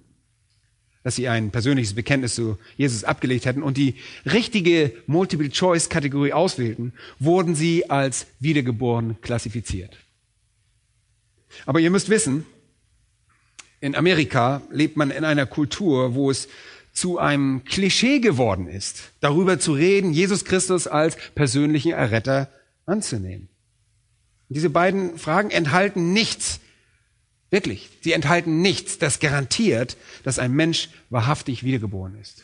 [1.05, 3.93] dass sie ein persönliches Bekenntnis zu Jesus abgelegt hätten und die
[4.25, 9.97] richtige Multiple-Choice-Kategorie auswählten, wurden sie als wiedergeboren klassifiziert.
[11.67, 12.47] Aber ihr müsst wissen,
[13.81, 16.47] in Amerika lebt man in einer Kultur, wo es
[16.91, 22.49] zu einem Klischee geworden ist, darüber zu reden, Jesus Christus als persönlichen Erretter
[22.87, 23.47] anzunehmen.
[24.49, 26.61] Diese beiden Fragen enthalten nichts
[27.55, 32.43] Wirklich, sie enthalten nichts, das garantiert, dass ein Mensch wahrhaftig wiedergeboren ist.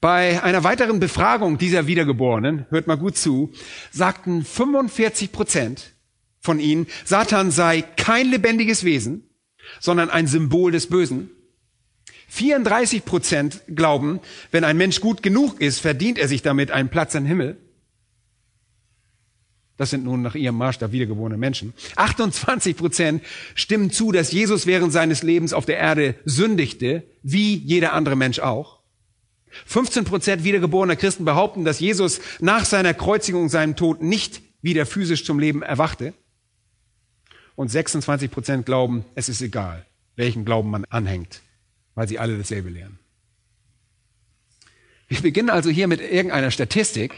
[0.00, 3.52] Bei einer weiteren Befragung dieser Wiedergeborenen, hört mal gut zu,
[3.92, 5.92] sagten 45 Prozent
[6.40, 9.28] von ihnen, Satan sei kein lebendiges Wesen,
[9.80, 11.28] sondern ein Symbol des Bösen.
[12.28, 17.14] 34 Prozent glauben, wenn ein Mensch gut genug ist, verdient er sich damit einen Platz
[17.14, 17.58] im Himmel.
[19.76, 21.74] Das sind nun nach ihrem Maßstab wiedergeborene Menschen.
[21.96, 23.22] 28 Prozent
[23.54, 28.38] stimmen zu, dass Jesus während seines Lebens auf der Erde sündigte, wie jeder andere Mensch
[28.38, 28.80] auch.
[29.66, 35.24] 15 Prozent wiedergeborener Christen behaupten, dass Jesus nach seiner Kreuzigung seinem Tod nicht wieder physisch
[35.24, 36.14] zum Leben erwachte.
[37.56, 41.40] Und 26 Prozent glauben, es ist egal, welchen Glauben man anhängt,
[41.94, 42.98] weil sie alle dasselbe lehren.
[45.08, 47.14] Wir beginnen also hier mit irgendeiner Statistik,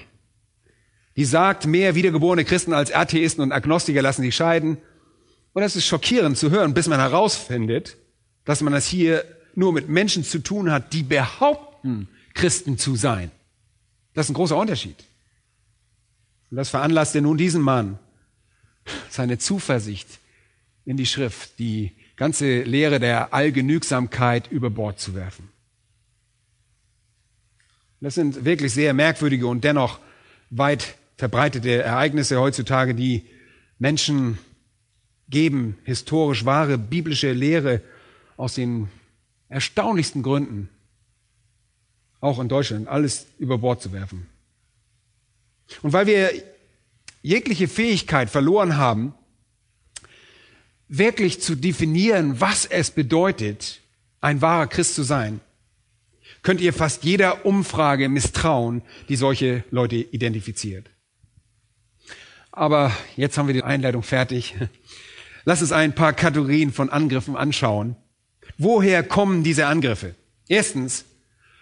[1.16, 4.78] die sagt, mehr wiedergeborene Christen als Atheisten und Agnostiker lassen sich scheiden.
[5.54, 7.96] Und das ist schockierend zu hören, bis man herausfindet,
[8.44, 9.24] dass man das hier
[9.54, 13.30] nur mit Menschen zu tun hat, die behaupten, Christen zu sein.
[14.12, 14.96] Das ist ein großer Unterschied.
[16.50, 17.98] Und das veranlasste nun diesen Mann,
[19.08, 20.06] seine Zuversicht
[20.84, 25.48] in die Schrift, die ganze Lehre der Allgenügsamkeit über Bord zu werfen.
[28.00, 29.98] Das sind wirklich sehr merkwürdige und dennoch
[30.50, 33.26] weit verbreitete Ereignisse heutzutage, die
[33.78, 34.38] Menschen
[35.28, 37.82] geben historisch wahre biblische Lehre
[38.36, 38.88] aus den
[39.48, 40.68] erstaunlichsten Gründen,
[42.20, 44.26] auch in Deutschland, alles über Bord zu werfen.
[45.82, 46.30] Und weil wir
[47.22, 49.14] jegliche Fähigkeit verloren haben,
[50.88, 53.80] wirklich zu definieren, was es bedeutet,
[54.20, 55.40] ein wahrer Christ zu sein,
[56.42, 60.88] könnt ihr fast jeder Umfrage misstrauen, die solche Leute identifiziert.
[62.56, 64.54] Aber jetzt haben wir die Einleitung fertig.
[65.44, 67.96] Lass uns ein paar Kategorien von Angriffen anschauen.
[68.56, 70.14] Woher kommen diese Angriffe?
[70.48, 71.04] Erstens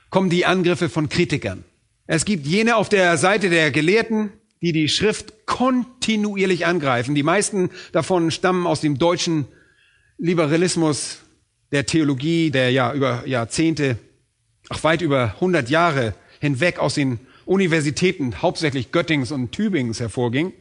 [0.08, 1.64] kommen die Angriffe von Kritikern.
[2.06, 4.30] Es gibt jene auf der Seite der Gelehrten,
[4.62, 7.16] die die Schrift kontinuierlich angreifen.
[7.16, 9.46] Die meisten davon stammen aus dem deutschen
[10.16, 11.22] Liberalismus
[11.72, 13.98] der Theologie, der ja über Jahrzehnte,
[14.68, 20.52] ach weit über 100 Jahre hinweg aus den Universitäten, hauptsächlich Göttings und Tübingens hervorging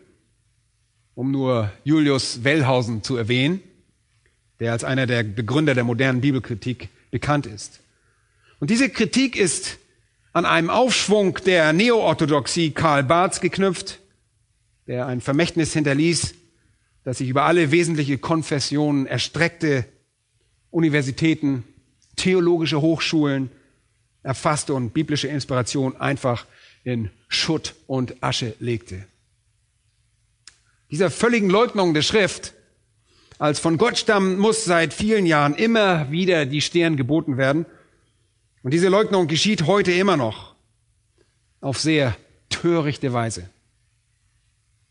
[1.16, 3.62] um nur Julius Wellhausen zu erwähnen,
[4.60, 7.80] der als einer der Begründer der modernen Bibelkritik bekannt ist.
[8.60, 9.78] Und diese Kritik ist
[10.32, 14.00] an einem Aufschwung der Neoorthodoxie Karl Barths geknüpft,
[14.88, 16.34] der ein Vermächtnis hinterließ,
[17.04, 19.86] das sich über alle wesentliche Konfessionen erstreckte,
[20.72, 21.64] Universitäten
[22.16, 23.52] theologische Hochschulen
[24.24, 26.46] erfasste und biblische Inspiration einfach
[26.84, 29.06] in Schutt und Asche legte.
[30.94, 32.54] Dieser völligen Leugnung der Schrift
[33.40, 37.66] als von Gott stammen muss seit vielen Jahren immer wieder die Stirn geboten werden.
[38.62, 40.54] Und diese Leugnung geschieht heute immer noch
[41.62, 42.16] auf sehr
[42.50, 43.50] törichte Weise.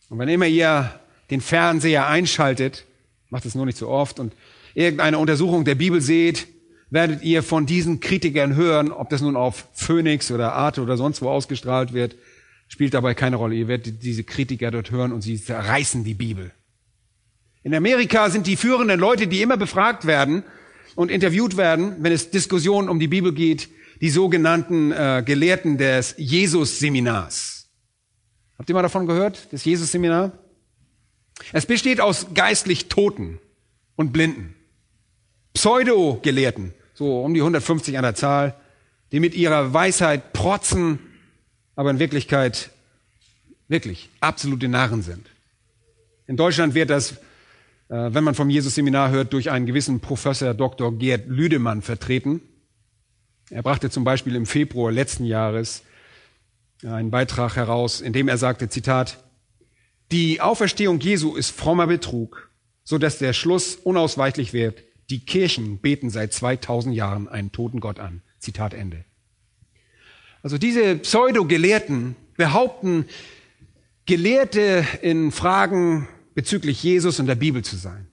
[0.09, 0.93] Und wenn immer ihr
[1.31, 2.85] den Fernseher einschaltet,
[3.31, 4.35] macht es nur nicht so oft, und
[4.75, 6.49] irgendeine Untersuchung der Bibel seht,
[6.91, 11.23] werdet ihr von diesen Kritikern hören, ob das nun auf Phoenix oder Arte oder sonst
[11.23, 12.17] wo ausgestrahlt wird,
[12.73, 13.55] spielt dabei keine Rolle.
[13.55, 16.53] Ihr werdet diese Kritiker dort hören und sie zerreißen die Bibel.
[17.63, 20.43] In Amerika sind die führenden Leute, die immer befragt werden
[20.95, 23.69] und interviewt werden, wenn es Diskussionen um die Bibel geht,
[24.01, 27.69] die sogenannten äh, Gelehrten des Jesus-Seminars.
[28.59, 30.33] Habt ihr mal davon gehört, das Jesus-Seminar?
[31.53, 33.39] Es besteht aus geistlich Toten
[33.97, 34.55] und Blinden,
[35.53, 38.57] Pseudo-Gelehrten, so um die 150 an der Zahl,
[39.13, 40.99] die mit ihrer Weisheit protzen,
[41.77, 42.71] aber in Wirklichkeit
[43.69, 45.27] wirklich absolute Narren sind.
[46.27, 47.17] In Deutschland wird das, äh,
[47.89, 50.97] wenn man vom Jesus-Seminar hört, durch einen gewissen Professor Dr.
[50.97, 52.41] Gerd Lüdemann vertreten.
[53.51, 55.83] Er brachte zum Beispiel im Februar letzten Jahres
[56.85, 59.23] einen Beitrag heraus, in dem er sagte, Zitat,
[60.11, 62.51] die Auferstehung Jesu ist frommer Betrug,
[62.85, 64.83] so dass der Schluss unausweichlich wird.
[65.11, 68.23] Die Kirchen beten seit 2000 Jahren einen toten Gott an.
[68.39, 69.05] Zitat Ende.
[70.43, 73.07] Also diese Pseudo-Gelehrten behaupten,
[74.07, 78.09] Gelehrte in Fragen bezüglich Jesus und der Bibel zu sein.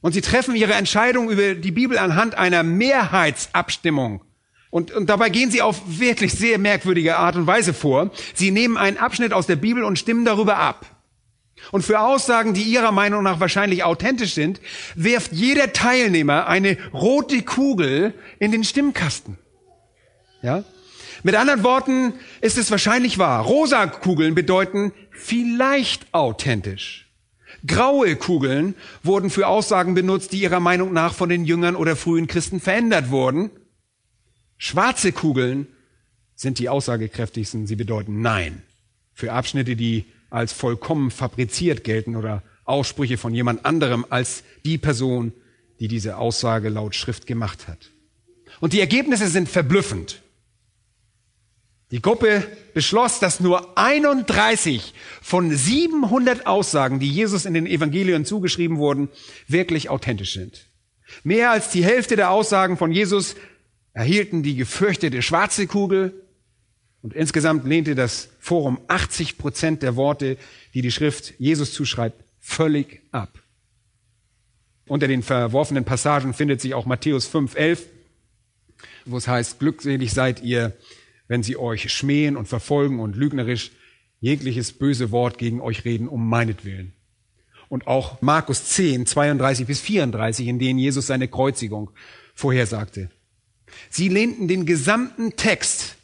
[0.00, 4.24] Und sie treffen ihre Entscheidung über die Bibel anhand einer Mehrheitsabstimmung.
[4.70, 8.10] Und, und dabei gehen sie auf wirklich sehr merkwürdige Art und Weise vor.
[8.34, 10.86] Sie nehmen einen Abschnitt aus der Bibel und stimmen darüber ab.
[11.70, 14.60] Und für Aussagen, die ihrer Meinung nach wahrscheinlich authentisch sind,
[14.96, 19.38] wirft jeder Teilnehmer eine rote Kugel in den Stimmkasten.
[20.42, 20.64] Ja?
[21.22, 23.44] Mit anderen Worten ist es wahrscheinlich wahr.
[23.44, 27.08] Rosa Kugeln bedeuten vielleicht authentisch.
[27.66, 32.26] Graue Kugeln wurden für Aussagen benutzt, die ihrer Meinung nach von den Jüngern oder frühen
[32.26, 33.50] Christen verändert wurden.
[34.58, 35.68] Schwarze Kugeln
[36.34, 37.66] sind die aussagekräftigsten.
[37.66, 38.62] Sie bedeuten Nein.
[39.12, 45.32] Für Abschnitte, die als vollkommen fabriziert gelten oder Aussprüche von jemand anderem als die Person,
[45.78, 47.90] die diese Aussage laut Schrift gemacht hat.
[48.60, 50.21] Und die Ergebnisse sind verblüffend.
[51.92, 58.78] Die Gruppe beschloss, dass nur 31 von 700 Aussagen, die Jesus in den Evangelien zugeschrieben
[58.78, 59.10] wurden,
[59.46, 60.66] wirklich authentisch sind.
[61.22, 63.36] Mehr als die Hälfte der Aussagen von Jesus
[63.92, 66.14] erhielten die gefürchtete schwarze Kugel
[67.02, 70.38] und insgesamt lehnte das Forum 80 Prozent der Worte,
[70.72, 73.38] die die Schrift Jesus zuschreibt, völlig ab.
[74.86, 77.86] Unter den verworfenen Passagen findet sich auch Matthäus 5, 11,
[79.04, 80.74] wo es heißt, glückselig seid ihr,
[81.32, 83.70] wenn sie euch schmähen und verfolgen und lügnerisch
[84.20, 86.92] jegliches böse Wort gegen euch reden um meinetwillen.
[87.70, 91.88] Und auch Markus 10, 32 bis 34, in denen Jesus seine Kreuzigung
[92.34, 93.10] vorhersagte.
[93.88, 95.96] Sie lehnten den gesamten Text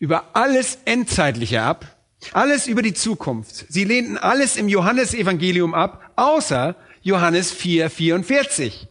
[0.00, 2.04] über alles Endzeitliche ab,
[2.34, 3.64] alles über die Zukunft.
[3.70, 8.86] Sie lehnten alles im Johannesevangelium ab, außer Johannes 4, 44,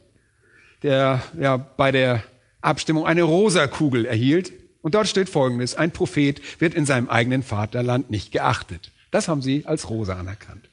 [0.82, 2.24] der ja bei der
[2.62, 7.42] Abstimmung eine rosa Kugel erhielt, und dort steht Folgendes, ein Prophet wird in seinem eigenen
[7.42, 8.92] Vaterland nicht geachtet.
[9.12, 10.70] Das haben sie als Rosa anerkannt.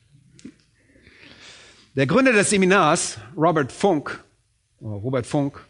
[1.94, 4.22] Der Gründer des Seminars, Robert Funk,
[4.82, 5.64] Robert Funk,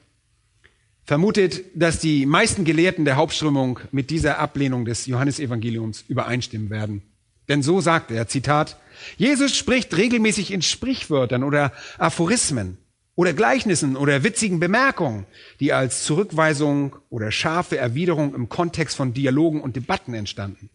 [1.04, 7.02] vermutet, dass die meisten Gelehrten der Hauptströmung mit dieser Ablehnung des Johannesevangeliums übereinstimmen werden.
[7.48, 8.78] Denn so sagt er, Zitat,
[9.18, 12.78] Jesus spricht regelmäßig in Sprichwörtern oder Aphorismen
[13.20, 15.26] oder Gleichnissen oder witzigen Bemerkungen,
[15.60, 20.70] die als Zurückweisung oder scharfe Erwiderung im Kontext von Dialogen und Debatten entstanden.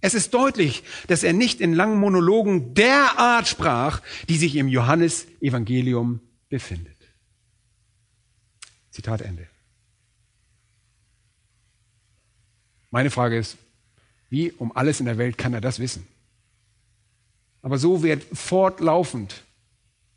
[0.00, 4.68] Es ist deutlich, dass er nicht in langen Monologen der Art sprach, die sich im
[4.68, 6.96] Johannesevangelium befindet.
[8.90, 9.46] Zitat Ende.
[12.90, 13.58] Meine Frage ist,
[14.30, 16.06] wie um alles in der Welt kann er das wissen?
[17.60, 19.42] Aber so wird fortlaufend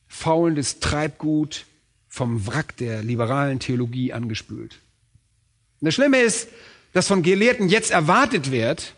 [0.10, 1.66] faulendes Treibgut
[2.10, 4.80] vom Wrack der liberalen Theologie angespült.
[5.80, 6.50] Und das Schlimme ist,
[6.92, 8.96] dass von Gelehrten jetzt erwartet wird,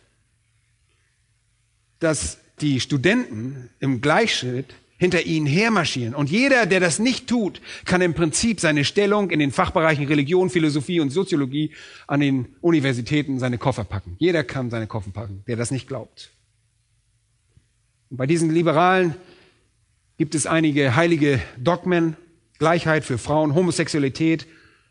[1.99, 6.16] dass die Studenten im Gleichschritt hinter ihnen hermarschieren.
[6.16, 10.49] Und jeder, der das nicht tut, kann im Prinzip seine Stellung in den Fachbereichen Religion,
[10.49, 11.72] Philosophie und Soziologie
[12.07, 14.16] an den Universitäten seine Koffer packen.
[14.20, 16.30] Jeder kann seine Koffer packen, der das nicht glaubt.
[18.09, 19.16] Und bei diesen liberalen
[20.18, 22.16] gibt es einige heilige Dogmen,
[22.59, 24.45] Gleichheit für Frauen, Homosexualität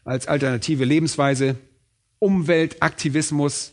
[0.04, 1.56] als alternative Lebensweise,
[2.18, 3.72] Umweltaktivismus,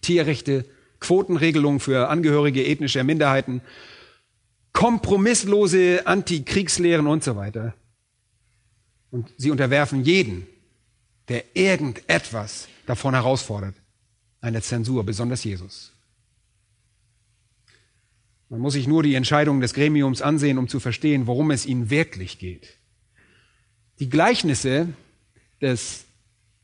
[0.00, 0.64] Tierrechte,
[1.00, 3.60] Quotenregelungen für Angehörige ethnischer Minderheiten,
[4.72, 7.74] kompromisslose Antikriegslehren und so weiter.
[9.10, 10.46] Und sie unterwerfen jeden,
[11.28, 13.74] der irgendetwas davon herausfordert,
[14.40, 15.91] eine Zensur, besonders Jesus.
[18.52, 21.88] Man muss sich nur die Entscheidungen des Gremiums ansehen, um zu verstehen, worum es ihnen
[21.88, 22.76] wirklich geht.
[23.98, 24.88] Die Gleichnisse
[25.62, 26.04] des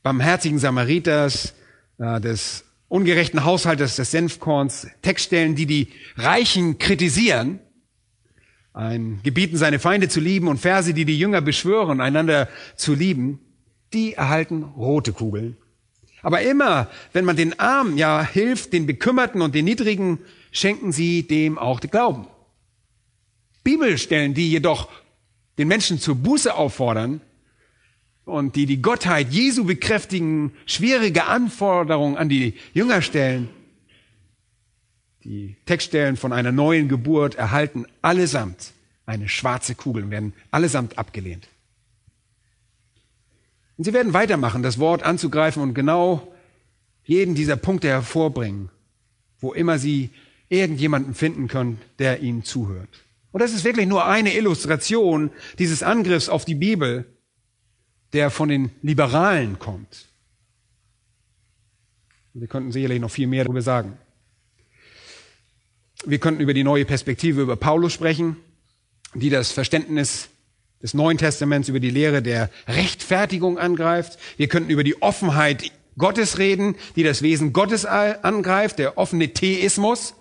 [0.03, 1.55] barmherzigen Samariters,
[1.97, 7.59] äh, des ungerechten Haushalters des Senfkorns, Textstellen, die die Reichen kritisieren,
[8.71, 13.39] ein Gebieten, seine Feinde zu lieben und Verse, die die Jünger beschwören, einander zu lieben,
[13.93, 15.57] die erhalten rote Kugeln.
[16.21, 20.19] Aber immer, wenn man den Armen ja hilft, den Bekümmerten und den Niedrigen,
[20.51, 22.27] schenken sie dem auch den Glauben.
[23.63, 24.89] Bibelstellen, die jedoch
[25.57, 27.21] den Menschen zur Buße auffordern
[28.25, 33.49] und die die Gottheit Jesu bekräftigen, schwierige Anforderungen an die Jünger stellen,
[35.23, 38.73] die Textstellen von einer neuen Geburt erhalten allesamt
[39.05, 41.47] eine schwarze Kugel und werden allesamt abgelehnt.
[43.77, 46.31] Und sie werden weitermachen, das Wort anzugreifen und genau
[47.03, 48.69] jeden dieser Punkte hervorbringen,
[49.39, 50.11] wo immer sie
[50.49, 52.89] irgendjemanden finden können, der ihnen zuhört.
[53.31, 55.29] Und das ist wirklich nur eine Illustration
[55.59, 57.05] dieses Angriffs auf die Bibel,
[58.13, 60.07] der von den Liberalen kommt.
[62.33, 63.97] Wir könnten sicherlich noch viel mehr darüber sagen.
[66.05, 68.37] Wir könnten über die neue Perspektive über Paulus sprechen,
[69.13, 70.29] die das Verständnis
[70.81, 74.17] des Neuen Testaments über die Lehre der Rechtfertigung angreift.
[74.37, 80.15] Wir könnten über die Offenheit Gottes reden, die das Wesen Gottes angreift, der offene Theismus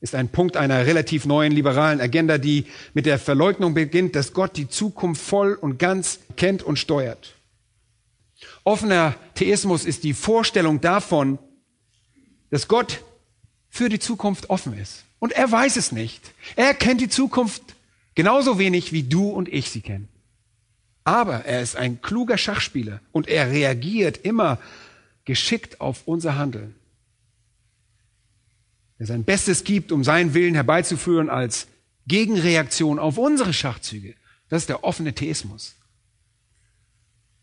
[0.00, 4.56] ist ein Punkt einer relativ neuen liberalen Agenda, die mit der Verleugnung beginnt, dass Gott
[4.56, 7.34] die Zukunft voll und ganz kennt und steuert.
[8.64, 11.38] Offener Theismus ist die Vorstellung davon,
[12.50, 13.04] dass Gott
[13.68, 15.04] für die Zukunft offen ist.
[15.18, 16.32] Und er weiß es nicht.
[16.56, 17.62] Er kennt die Zukunft
[18.14, 20.08] genauso wenig, wie du und ich sie kennen.
[21.04, 24.58] Aber er ist ein kluger Schachspieler und er reagiert immer
[25.24, 26.74] geschickt auf unser Handeln
[29.00, 31.66] der sein Bestes gibt, um seinen Willen herbeizuführen als
[32.06, 34.14] Gegenreaktion auf unsere Schachzüge.
[34.50, 35.74] Das ist der offene Theismus.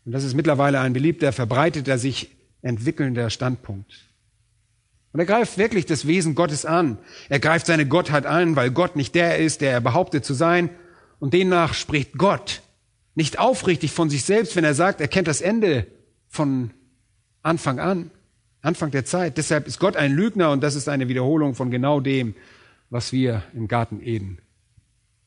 [0.04, 2.30] Und das ist mittlerweile ein beliebter, verbreiteter, sich
[2.62, 3.92] entwickelnder Standpunkt.
[5.12, 6.96] Und er greift wirklich das Wesen Gottes an.
[7.28, 10.70] Er greift seine Gottheit an, weil Gott nicht der ist, der er behauptet zu sein.
[11.18, 12.62] Und demnach spricht Gott
[13.16, 15.88] nicht aufrichtig von sich selbst, wenn er sagt, er kennt das Ende
[16.28, 16.70] von
[17.42, 18.12] Anfang an.
[18.62, 19.38] Anfang der Zeit.
[19.38, 22.34] Deshalb ist Gott ein Lügner und das ist eine Wiederholung von genau dem,
[22.90, 24.38] was wir im Garten Eden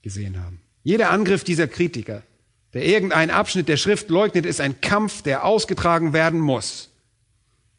[0.02, 0.62] gesehen haben.
[0.84, 2.24] Jeder Angriff dieser Kritiker,
[2.74, 6.90] der irgendeinen Abschnitt der Schrift leugnet, ist ein Kampf, der ausgetragen werden muss.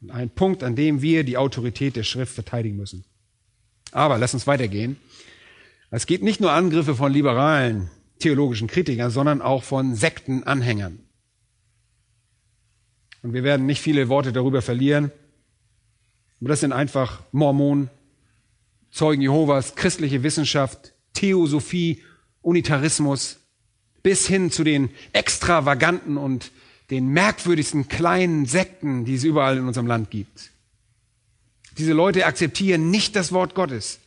[0.01, 3.05] Und ein Punkt, an dem wir die Autorität der Schrift verteidigen müssen.
[3.93, 4.97] Aber lass uns weitergehen.
[5.91, 11.01] Es geht nicht nur Angriffe von liberalen theologischen Kritikern, sondern auch von Sektenanhängern.
[13.23, 15.13] Und wir werden nicht viele Worte darüber verlieren.
[16.43, 17.89] Aber das sind einfach Mormonen,
[18.91, 22.03] Zeugen Jehovas, christliche Wissenschaft, Theosophie,
[22.41, 23.39] Unitarismus,
[24.03, 26.51] bis hin zu den extravaganten und
[26.91, 30.51] den merkwürdigsten kleinen Sekten, die es überall in unserem Land gibt.
[31.79, 34.01] Diese Leute akzeptieren nicht das Wort Gottes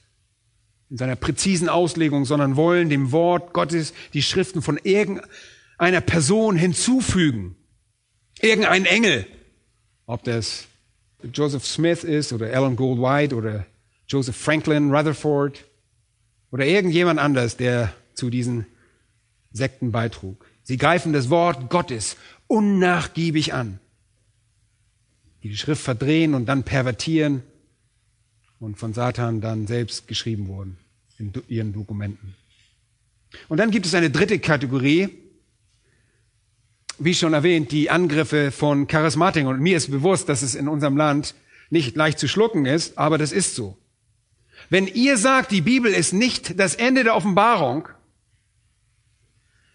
[0.89, 7.55] in seiner präzisen Auslegung, sondern wollen dem Wort Gottes die Schriften von irgendeiner Person hinzufügen.
[8.41, 9.25] Irgendein Engel,
[10.05, 10.67] ob das
[11.33, 13.65] Joseph Smith ist oder Alan Gould White oder
[14.07, 15.65] Joseph Franklin Rutherford
[16.51, 18.65] oder irgendjemand anders, der zu diesen
[19.51, 20.45] Sekten beitrug.
[20.63, 22.17] Sie greifen das Wort Gottes
[22.47, 23.79] unnachgiebig an,
[25.43, 27.43] die die Schrift verdrehen und dann pervertieren
[28.59, 30.77] und von Satan dann selbst geschrieben wurden
[31.17, 32.35] in ihren Dokumenten.
[33.47, 35.09] Und dann gibt es eine dritte Kategorie,
[36.97, 39.47] wie schon erwähnt, die Angriffe von Charismatikern.
[39.47, 41.35] Und mir ist bewusst, dass es in unserem Land
[41.69, 43.77] nicht leicht zu schlucken ist, aber das ist so.
[44.69, 47.87] Wenn ihr sagt, die Bibel ist nicht das Ende der Offenbarung,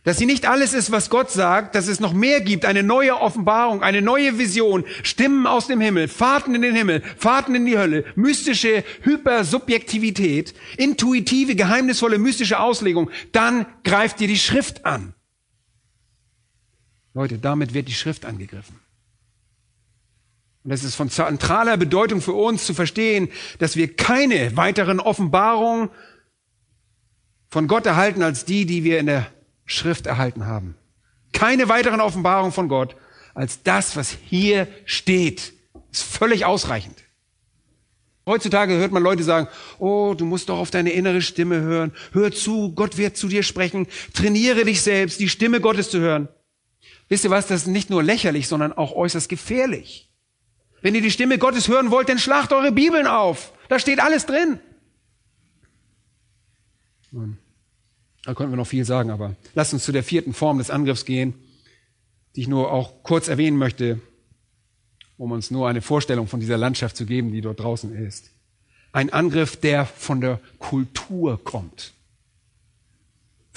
[0.02, 3.20] dass sie nicht alles ist, was Gott sagt, dass es noch mehr gibt, eine neue
[3.20, 7.76] Offenbarung, eine neue Vision, Stimmen aus dem Himmel, Fahrten in den Himmel, Fahrten in die
[7.76, 15.12] Hölle, mystische Hypersubjektivität, intuitive, geheimnisvolle, mystische Auslegung, dann greift ihr die Schrift an.
[17.14, 18.78] Leute, damit wird die Schrift angegriffen.
[20.62, 25.88] Und es ist von zentraler Bedeutung für uns zu verstehen, dass wir keine weiteren Offenbarungen
[27.48, 29.26] von Gott erhalten als die, die wir in der
[29.64, 30.76] Schrift erhalten haben.
[31.32, 32.94] Keine weiteren Offenbarungen von Gott
[33.34, 35.54] als das, was hier steht.
[35.90, 37.02] Ist völlig ausreichend.
[38.26, 39.48] Heutzutage hört man Leute sagen,
[39.78, 41.92] oh, du musst doch auf deine innere Stimme hören.
[42.12, 43.86] Hör zu, Gott wird zu dir sprechen.
[44.12, 46.28] Trainiere dich selbst, die Stimme Gottes zu hören.
[47.11, 50.08] Wisst ihr was, das ist nicht nur lächerlich, sondern auch äußerst gefährlich.
[50.80, 53.52] Wenn ihr die Stimme Gottes hören wollt, dann schlagt eure Bibeln auf.
[53.68, 54.61] Da steht alles drin.
[57.11, 61.04] Da könnten wir noch viel sagen, aber lasst uns zu der vierten Form des Angriffs
[61.04, 61.34] gehen,
[62.36, 64.00] die ich nur auch kurz erwähnen möchte,
[65.18, 68.30] um uns nur eine Vorstellung von dieser Landschaft zu geben, die dort draußen ist.
[68.92, 71.92] Ein Angriff, der von der Kultur kommt.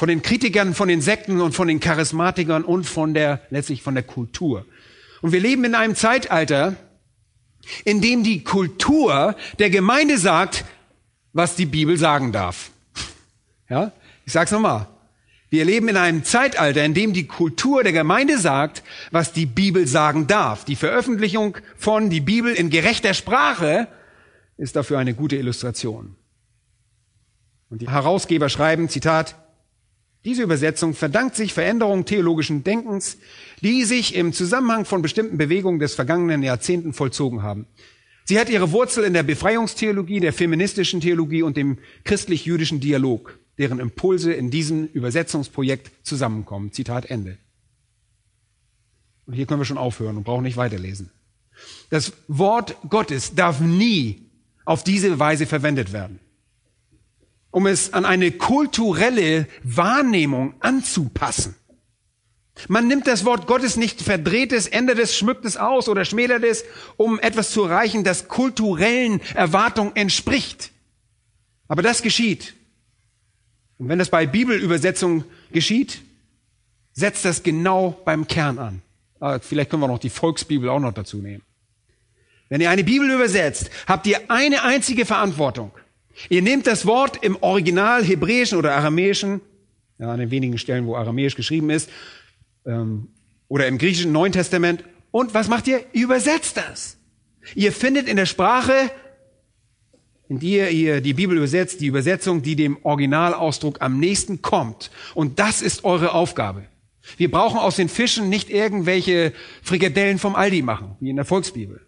[0.04, 3.94] Von den Kritikern, von den Sekten und von den Charismatikern und von der, letztlich von
[3.94, 4.66] der Kultur.
[5.22, 6.76] Und wir leben in einem Zeitalter,
[7.86, 10.66] in dem die Kultur der Gemeinde sagt,
[11.32, 12.72] was die Bibel sagen darf.
[13.70, 13.94] Ja?
[14.26, 14.90] Ich sag's nochmal.
[15.50, 19.88] Wir leben in einem Zeitalter, in dem die Kultur der Gemeinde sagt, was die Bibel
[19.88, 20.66] sagen darf.
[20.66, 23.88] Die Veröffentlichung von die Bibel in gerechter Sprache
[24.58, 26.18] ist dafür eine gute Illustration.
[27.70, 29.36] Und die Herausgeber schreiben, Zitat,
[30.26, 33.18] diese Übersetzung verdankt sich Veränderungen theologischen Denkens,
[33.62, 37.68] die sich im Zusammenhang von bestimmten Bewegungen des vergangenen Jahrzehnten vollzogen haben.
[38.26, 43.80] Sie hat ihre Wurzel in der Befreiungstheologie, der feministischen Theologie und dem christlich-jüdischen Dialog deren
[43.80, 46.72] Impulse in diesem Übersetzungsprojekt zusammenkommen.
[46.72, 47.38] Zitat Ende.
[49.26, 51.12] Und hier können wir schon aufhören und brauchen nicht weiterlesen.
[51.90, 54.30] Das Wort Gottes darf nie
[54.66, 56.20] auf diese Weise verwendet werden,
[57.54, 61.56] um es an eine kulturelle Wahrnehmung anzupassen.
[62.68, 66.44] Man nimmt das Wort Gottes nicht verdreht es, ändert es, schmückt es aus oder schmälert
[66.44, 66.66] es,
[66.98, 70.72] um etwas zu erreichen, das kulturellen Erwartungen entspricht.
[71.68, 72.56] Aber das geschieht,
[73.78, 76.02] und wenn das bei Bibelübersetzung geschieht,
[76.94, 78.82] setzt das genau beim Kern an.
[79.20, 81.44] Ah, vielleicht können wir noch die Volksbibel auch noch dazu nehmen.
[82.50, 85.72] Wenn ihr eine Bibel übersetzt, habt ihr eine einzige Verantwortung.
[86.30, 89.42] Ihr nehmt das Wort im Original Hebräischen oder Aramäischen,
[90.00, 91.90] ja, an den wenigen Stellen, wo Aramäisch geschrieben ist,
[92.66, 93.08] ähm,
[93.48, 95.82] oder im griechischen Neuen Testament, und was macht ihr?
[95.94, 96.98] Ihr übersetzt das.
[97.54, 98.74] Ihr findet in der Sprache
[100.34, 104.90] in der ihr die Bibel übersetzt, die Übersetzung, die dem Originalausdruck am nächsten kommt.
[105.14, 106.66] Und das ist eure Aufgabe.
[107.18, 111.83] Wir brauchen aus den Fischen nicht irgendwelche Frikadellen vom Aldi machen, wie in der Volksbibel.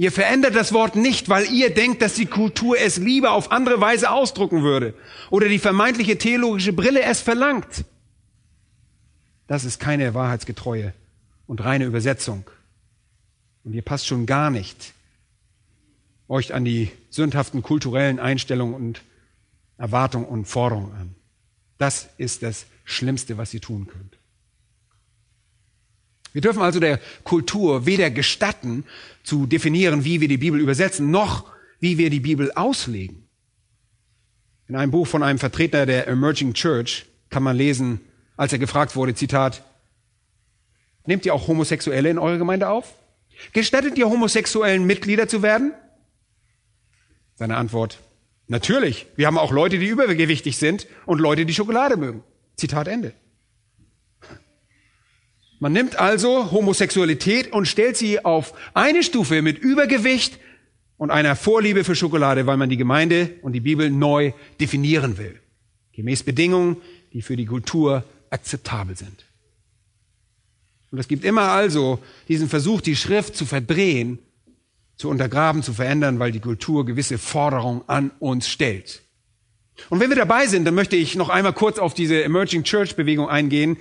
[0.00, 3.82] Ihr verändert das Wort nicht, weil ihr denkt, dass die Kultur es lieber auf andere
[3.82, 4.94] Weise ausdrucken würde
[5.28, 7.84] oder die vermeintliche theologische Brille es verlangt.
[9.46, 10.94] Das ist keine wahrheitsgetreue
[11.46, 12.48] und reine Übersetzung.
[13.62, 14.94] Und ihr passt schon gar nicht
[16.28, 19.02] euch an die sündhaften kulturellen Einstellungen und
[19.76, 21.14] Erwartungen und Forderungen an.
[21.76, 24.16] Das ist das Schlimmste, was ihr tun könnt.
[26.32, 28.84] Wir dürfen also der Kultur weder gestatten,
[29.22, 31.46] zu definieren, wie wir die Bibel übersetzen, noch
[31.78, 33.28] wie wir die Bibel auslegen.
[34.68, 38.00] In einem Buch von einem Vertreter der Emerging Church kann man lesen,
[38.36, 39.64] als er gefragt wurde, Zitat,
[41.06, 42.94] Nehmt ihr auch Homosexuelle in eure Gemeinde auf?
[43.52, 45.72] Gestattet ihr Homosexuellen Mitglieder zu werden?
[47.34, 47.98] Seine Antwort,
[48.48, 52.22] natürlich, wir haben auch Leute, die übergewichtig sind und Leute, die Schokolade mögen.
[52.56, 53.14] Zitat Ende.
[55.60, 60.38] Man nimmt also Homosexualität und stellt sie auf eine Stufe mit Übergewicht
[60.96, 65.38] und einer Vorliebe für Schokolade, weil man die Gemeinde und die Bibel neu definieren will.
[65.92, 66.78] Gemäß Bedingungen,
[67.12, 69.24] die für die Kultur akzeptabel sind.
[70.90, 74.18] Und es gibt immer also diesen Versuch, die Schrift zu verdrehen
[75.00, 79.00] zu untergraben, zu verändern, weil die Kultur gewisse Forderungen an uns stellt.
[79.88, 82.96] Und wenn wir dabei sind, dann möchte ich noch einmal kurz auf diese Emerging Church
[82.96, 83.78] Bewegung eingehen,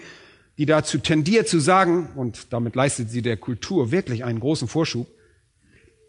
[0.60, 5.08] die dazu tendiert zu sagen, und damit leistet sie der Kultur wirklich einen großen Vorschub,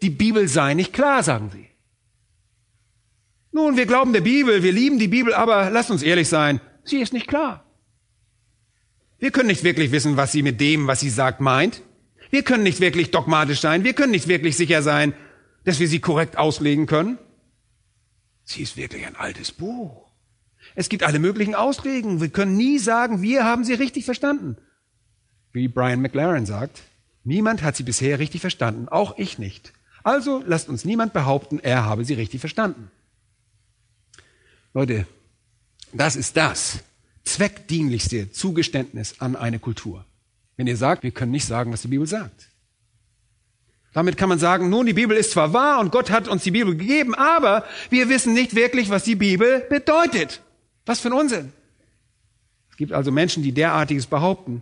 [0.01, 1.67] die Bibel sei nicht klar, sagen sie.
[3.53, 6.97] Nun, wir glauben der Bibel, wir lieben die Bibel, aber lasst uns ehrlich sein, sie
[6.97, 7.63] ist nicht klar.
[9.19, 11.81] Wir können nicht wirklich wissen, was sie mit dem, was sie sagt, meint.
[12.29, 13.85] Wir können nicht wirklich dogmatisch sein.
[13.85, 15.13] Wir können nicht wirklich sicher sein,
[15.63, 17.17] dass wir sie korrekt auslegen können.
[18.43, 20.10] Sie ist wirklich ein altes Buch.
[20.75, 22.21] Es gibt alle möglichen Auslegen.
[22.21, 24.57] Wir können nie sagen, wir haben sie richtig verstanden.
[25.53, 26.81] Wie Brian McLaren sagt,
[27.23, 29.73] niemand hat sie bisher richtig verstanden, auch ich nicht.
[30.03, 32.89] Also lasst uns niemand behaupten, er habe sie richtig verstanden.
[34.73, 35.05] Leute,
[35.93, 36.79] das ist das
[37.23, 40.05] zweckdienlichste Zugeständnis an eine Kultur.
[40.55, 42.49] Wenn ihr sagt, wir können nicht sagen, was die Bibel sagt.
[43.93, 46.51] Damit kann man sagen, nun, die Bibel ist zwar wahr und Gott hat uns die
[46.51, 50.41] Bibel gegeben, aber wir wissen nicht wirklich, was die Bibel bedeutet.
[50.85, 51.51] Was für ein Unsinn.
[52.69, 54.61] Es gibt also Menschen, die derartiges behaupten.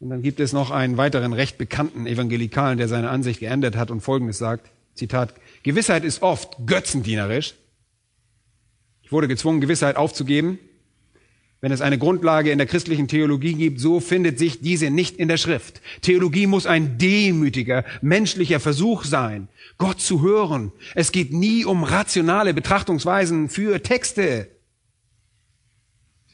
[0.00, 3.90] Und dann gibt es noch einen weiteren recht bekannten Evangelikalen, der seine Ansicht geändert hat
[3.90, 4.70] und Folgendes sagt.
[4.94, 7.54] Zitat, Gewissheit ist oft götzendienerisch.
[9.02, 10.58] Ich wurde gezwungen, Gewissheit aufzugeben.
[11.60, 15.28] Wenn es eine Grundlage in der christlichen Theologie gibt, so findet sich diese nicht in
[15.28, 15.80] der Schrift.
[16.00, 19.46] Theologie muss ein demütiger, menschlicher Versuch sein,
[19.78, 20.72] Gott zu hören.
[20.96, 24.48] Es geht nie um rationale Betrachtungsweisen für Texte.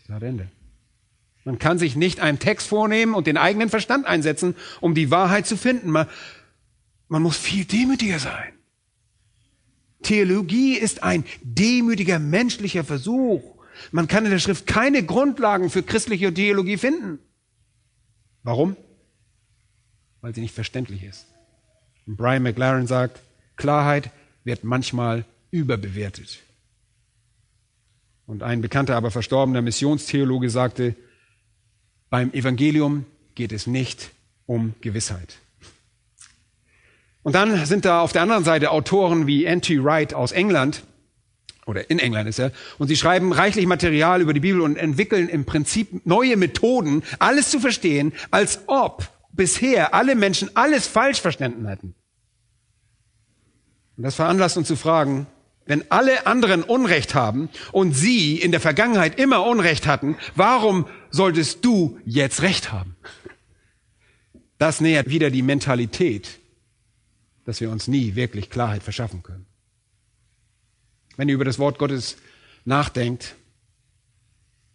[0.08, 0.48] Zitat Ende.
[1.44, 5.46] Man kann sich nicht einen Text vornehmen und den eigenen Verstand einsetzen, um die Wahrheit
[5.46, 5.90] zu finden.
[5.90, 6.06] Man,
[7.08, 8.54] man muss viel demütiger sein.
[10.02, 13.42] Theologie ist ein demütiger menschlicher Versuch.
[13.92, 17.18] Man kann in der Schrift keine Grundlagen für christliche Theologie finden.
[18.42, 18.76] Warum?
[20.22, 21.26] Weil sie nicht verständlich ist.
[22.06, 23.20] Und Brian McLaren sagt,
[23.56, 24.10] Klarheit
[24.42, 26.38] wird manchmal überbewertet.
[28.28, 30.94] Und ein bekannter, aber verstorbener Missionstheologe sagte,
[32.10, 34.10] beim Evangelium geht es nicht
[34.44, 35.38] um Gewissheit.
[37.22, 39.82] Und dann sind da auf der anderen Seite Autoren wie N.T.
[39.82, 40.82] Wright aus England,
[41.64, 45.30] oder in England ist er, und sie schreiben reichlich Material über die Bibel und entwickeln
[45.30, 51.66] im Prinzip neue Methoden, alles zu verstehen, als ob bisher alle Menschen alles falsch verstanden
[51.66, 51.94] hätten.
[53.96, 55.26] Und das veranlasst uns zu fragen,
[55.68, 61.62] wenn alle anderen Unrecht haben und sie in der Vergangenheit immer Unrecht hatten, warum solltest
[61.64, 62.96] du jetzt Recht haben?
[64.56, 66.40] Das nähert wieder die Mentalität,
[67.44, 69.44] dass wir uns nie wirklich Klarheit verschaffen können.
[71.16, 72.16] Wenn ihr über das Wort Gottes
[72.64, 73.36] nachdenkt,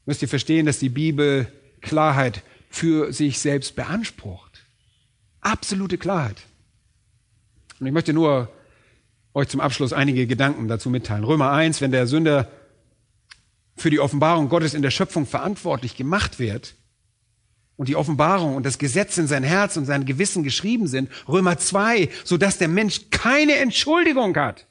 [0.06, 4.64] müsst ihr verstehen, dass die Bibel Klarheit für sich selbst beansprucht.
[5.42, 6.44] Absolute Klarheit.
[7.80, 8.54] Und ich möchte nur
[9.34, 11.24] euch zum Abschluss einige Gedanken dazu mitteilen.
[11.24, 12.50] Römer 1, wenn der Sünder
[13.76, 16.76] für die Offenbarung Gottes in der Schöpfung verantwortlich gemacht wird
[17.76, 21.58] und die Offenbarung und das Gesetz in sein Herz und sein Gewissen geschrieben sind, Römer
[21.58, 24.68] 2, so dass der Mensch keine Entschuldigung hat.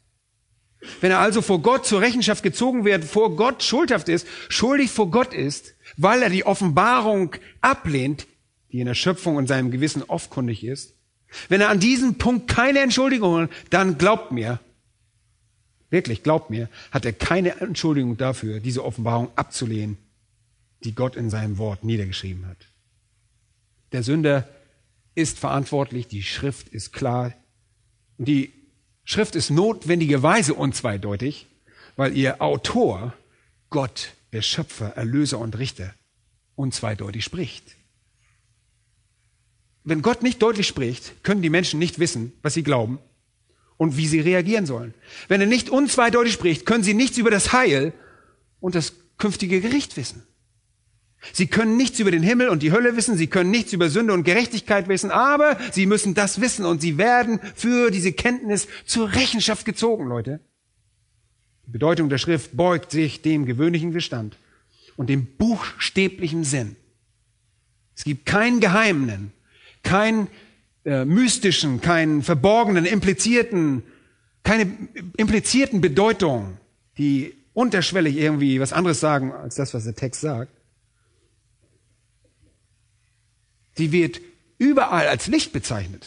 [1.01, 5.11] Wenn er also vor Gott zur Rechenschaft gezogen wird, vor Gott schuldhaft ist, schuldig vor
[5.11, 8.27] Gott ist, weil er die Offenbarung ablehnt,
[8.73, 10.97] die in der Schöpfung und seinem Gewissen offenkundig ist,
[11.49, 14.61] wenn er an diesem Punkt keine Entschuldigung hat, dann glaubt mir,
[15.91, 19.99] wirklich glaubt mir, hat er keine Entschuldigung dafür, diese Offenbarung abzulehnen,
[20.85, 22.69] die Gott in seinem Wort niedergeschrieben hat.
[23.93, 24.49] Der Sünder
[25.15, 27.35] ist verantwortlich, die Schrift ist klar.
[28.19, 28.53] Und die
[29.05, 31.47] Schrift ist notwendigerweise unzweideutig,
[31.97, 33.13] weil ihr Autor,
[33.71, 35.95] Gott, der Schöpfer, Erlöser und Richter,
[36.55, 37.77] unzweideutig spricht.
[39.85, 42.99] Wenn Gott nicht deutlich spricht, können die Menschen nicht wissen, was sie glauben
[43.77, 44.95] und wie sie reagieren sollen.
[45.29, 47.93] Wenn er nicht unzweideutig spricht, können sie nichts über das Heil
[48.61, 50.23] und das künftige Gericht wissen.
[51.33, 54.13] Sie können nichts über den Himmel und die Hölle wissen, sie können nichts über Sünde
[54.13, 59.13] und Gerechtigkeit wissen, aber sie müssen das wissen und sie werden für diese Kenntnis zur
[59.13, 60.41] Rechenschaft gezogen, Leute.
[61.67, 64.37] Die Bedeutung der Schrift beugt sich dem gewöhnlichen Bestand
[64.97, 66.77] und dem buchstäblichen Sinn.
[67.97, 69.33] Es gibt keinen geheimen,
[69.83, 70.29] keinen
[70.85, 73.83] äh, mystischen, keinen verborgenen, implizierten,
[74.45, 74.77] keine
[75.17, 76.59] implizierten Bedeutung,
[76.99, 80.51] die unterschwellig irgendwie was anderes sagen als das, was der Text sagt.
[83.75, 84.21] Sie wird
[84.59, 86.07] überall als Licht bezeichnet.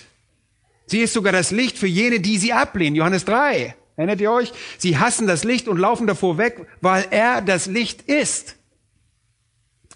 [0.88, 2.96] Sie ist sogar das Licht für jene, die sie ablehnen.
[2.96, 3.76] Johannes 3.
[3.96, 4.52] Erinnert ihr euch?
[4.78, 8.56] Sie hassen das Licht und laufen davor weg, weil er das Licht ist.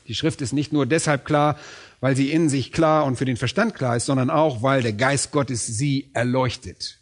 [0.08, 1.60] Die Schrift ist nicht nur deshalb klar,
[2.00, 4.94] weil sie in sich klar und für den Verstand klar ist, sondern auch, weil der
[4.94, 7.00] Geist Gottes sie erleuchtet.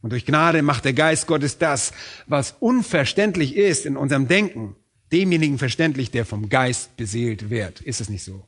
[0.00, 1.92] Und durch Gnade macht der Geist Gottes das,
[2.26, 4.74] was unverständlich ist in unserem Denken,
[5.12, 7.80] demjenigen verständlich, der vom Geist beseelt wird.
[7.80, 8.44] Ist es nicht so?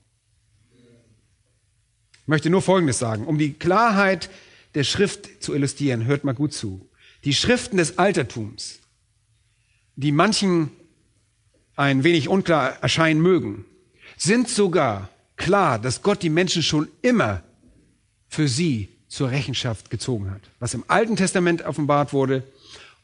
[2.22, 4.30] Ich möchte nur Folgendes sagen, um die Klarheit
[4.74, 6.88] der Schrift zu illustrieren, hört mal gut zu.
[7.22, 8.80] Die Schriften des Altertums,
[9.94, 10.70] die manchen
[11.76, 13.64] ein wenig unklar erscheinen mögen,
[14.16, 17.42] sind sogar klar, dass Gott die Menschen schon immer
[18.28, 20.40] für sie zur Rechenschaft gezogen hat.
[20.58, 22.42] Was im Alten Testament offenbart wurde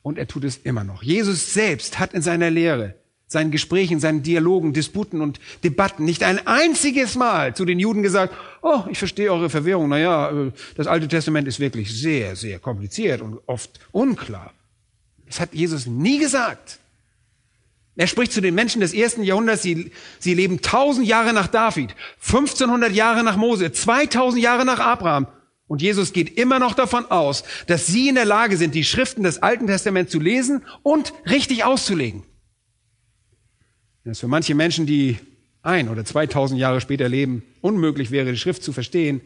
[0.03, 1.03] und er tut es immer noch.
[1.03, 2.95] Jesus selbst hat in seiner Lehre,
[3.27, 8.35] seinen Gesprächen, seinen Dialogen, Disputen und Debatten nicht ein einziges Mal zu den Juden gesagt,
[8.63, 9.89] oh, ich verstehe eure Verwirrung.
[9.89, 14.53] Naja, äh, das Alte Testament ist wirklich sehr, sehr kompliziert und oft unklar.
[15.27, 16.81] Das hat Jesus nie gesagt.
[17.97, 21.95] Er spricht zu den Menschen des ersten Jahrhunderts, sie, sie leben tausend Jahre nach David,
[22.23, 25.27] 1500 Jahre nach Mose, 2000 Jahre nach Abraham.
[25.67, 29.23] Und Jesus geht immer noch davon aus, dass sie in der Lage sind, die Schriften
[29.23, 32.25] des Alten Testaments zu lesen und richtig auszulegen.
[34.05, 35.19] Das für manche Menschen, die
[35.63, 39.21] ein oder 2000 Jahre später leben, unmöglich wäre, die Schrift zu verstehen,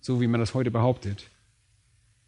[0.00, 1.29] so wie man das heute behauptet,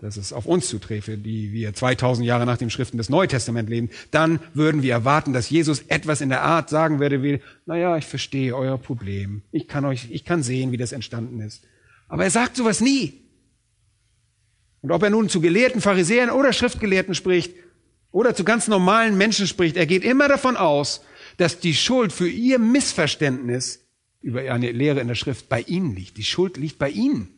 [0.03, 3.71] dass es auf uns zuträfe, die wir 2000 Jahre nach den Schriften des Neuen Testament
[3.71, 7.97] leben, dann würden wir erwarten, dass Jesus etwas in der Art sagen werde wie, naja,
[7.97, 9.43] ich verstehe euer Problem.
[9.53, 11.63] Ich kann euch, ich kann sehen, wie das entstanden ist.
[12.09, 13.23] Aber er sagt sowas nie.
[14.81, 17.55] Und ob er nun zu gelehrten Pharisäern oder Schriftgelehrten spricht
[18.11, 21.05] oder zu ganz normalen Menschen spricht, er geht immer davon aus,
[21.37, 23.87] dass die Schuld für ihr Missverständnis
[24.21, 26.17] über eine Lehre in der Schrift bei ihnen liegt.
[26.17, 27.29] Die Schuld liegt bei ihnen.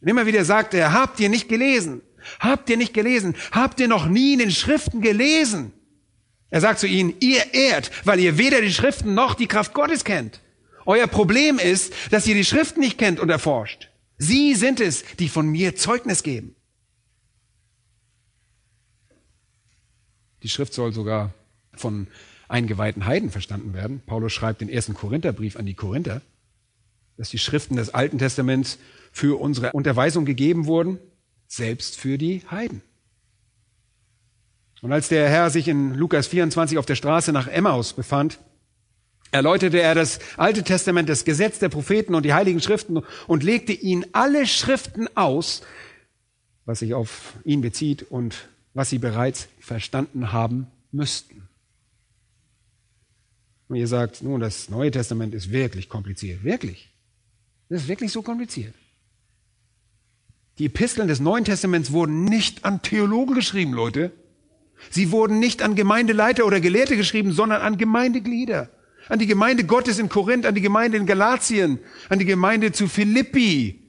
[0.00, 2.02] Und immer wieder sagt er, habt ihr nicht gelesen?
[2.40, 3.34] Habt ihr nicht gelesen?
[3.52, 5.72] Habt ihr noch nie in den Schriften gelesen?
[6.50, 10.04] Er sagt zu ihnen, ihr ehrt, weil ihr weder die Schriften noch die Kraft Gottes
[10.04, 10.40] kennt.
[10.86, 13.90] Euer Problem ist, dass ihr die Schriften nicht kennt und erforscht.
[14.16, 16.56] Sie sind es, die von mir Zeugnis geben.
[20.42, 21.34] Die Schrift soll sogar
[21.74, 22.06] von
[22.48, 24.00] eingeweihten Heiden verstanden werden.
[24.06, 26.22] Paulus schreibt den ersten Korintherbrief an die Korinther,
[27.16, 28.78] dass die Schriften des Alten Testaments
[29.18, 31.00] für unsere Unterweisung gegeben wurden,
[31.48, 32.82] selbst für die Heiden.
[34.80, 38.38] Und als der Herr sich in Lukas 24 auf der Straße nach Emmaus befand,
[39.32, 43.72] erläuterte er das Alte Testament, das Gesetz der Propheten und die Heiligen Schriften und legte
[43.72, 45.62] ihnen alle Schriften aus,
[46.64, 51.48] was sich auf ihn bezieht und was sie bereits verstanden haben müssten.
[53.66, 56.44] Und ihr sagt, nun, das Neue Testament ist wirklich kompliziert.
[56.44, 56.88] Wirklich?
[57.68, 58.74] Das ist wirklich so kompliziert.
[60.58, 64.10] Die Episteln des Neuen Testaments wurden nicht an Theologen geschrieben, Leute.
[64.90, 68.68] Sie wurden nicht an Gemeindeleiter oder Gelehrte geschrieben, sondern an Gemeindeglieder.
[69.08, 71.78] An die Gemeinde Gottes in Korinth, an die Gemeinde in Galatien,
[72.08, 73.80] an die Gemeinde zu Philippi.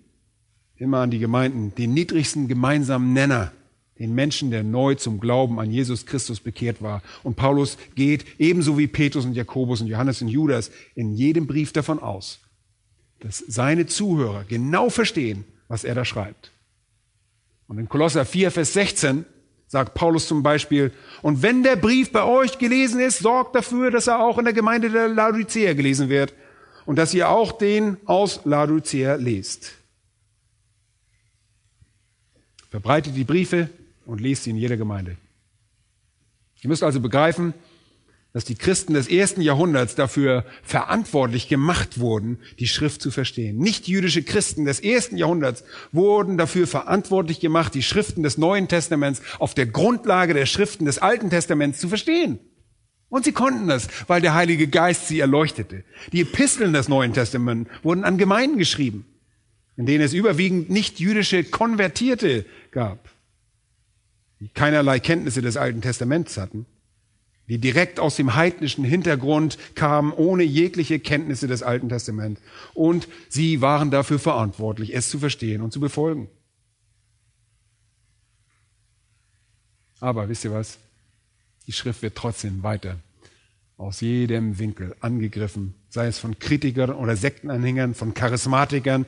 [0.77, 3.51] Immer an die Gemeinden, den niedrigsten gemeinsamen Nenner,
[3.97, 7.01] den Menschen, der neu zum Glauben an Jesus Christus bekehrt war.
[7.23, 11.73] Und Paulus geht ebenso wie Petrus und Jakobus und Johannes und Judas in jedem Brief
[11.73, 12.39] davon aus,
[13.19, 16.51] dass seine Zuhörer genau verstehen, was er da schreibt.
[17.69, 19.25] Und in Kolosser 4, Vers 16
[19.67, 20.91] sagt Paulus zum Beispiel,
[21.21, 24.55] und wenn der Brief bei euch gelesen ist, sorgt dafür, dass er auch in der
[24.55, 26.33] Gemeinde der Laodicea gelesen wird
[26.87, 29.75] und dass ihr auch den aus Laodicea lest.
[32.71, 33.69] Verbreitet die Briefe
[34.07, 35.17] und lest sie in jeder Gemeinde.
[36.61, 37.53] Ihr müsst also begreifen,
[38.33, 43.57] dass die Christen des ersten Jahrhunderts dafür verantwortlich gemacht wurden, die Schrift zu verstehen.
[43.57, 49.21] Nicht jüdische Christen des ersten Jahrhunderts wurden dafür verantwortlich gemacht, die Schriften des Neuen Testaments
[49.39, 52.39] auf der Grundlage der Schriften des Alten Testaments zu verstehen.
[53.09, 55.83] Und sie konnten das, weil der Heilige Geist sie erleuchtete.
[56.13, 59.05] Die Episteln des Neuen Testaments wurden an Gemeinden geschrieben,
[59.75, 63.09] in denen es überwiegend nicht jüdische Konvertierte gab,
[64.39, 66.67] die keinerlei Kenntnisse des Alten Testaments hatten
[67.49, 72.41] die direkt aus dem heidnischen Hintergrund kamen, ohne jegliche Kenntnisse des Alten Testaments.
[72.73, 76.29] Und sie waren dafür verantwortlich, es zu verstehen und zu befolgen.
[79.99, 80.77] Aber wisst ihr was?
[81.67, 82.99] Die Schrift wird trotzdem weiter
[83.77, 89.05] aus jedem Winkel angegriffen, sei es von Kritikern oder Sektenanhängern, von Charismatikern,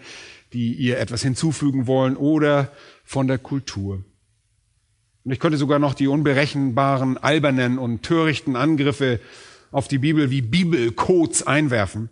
[0.54, 2.72] die ihr etwas hinzufügen wollen, oder
[3.04, 4.04] von der Kultur.
[5.24, 9.20] Und ich könnte sogar noch die unberechenbaren, albernen und törichten Angriffe
[9.72, 12.10] auf die Bibel wie Bibelcodes einwerfen.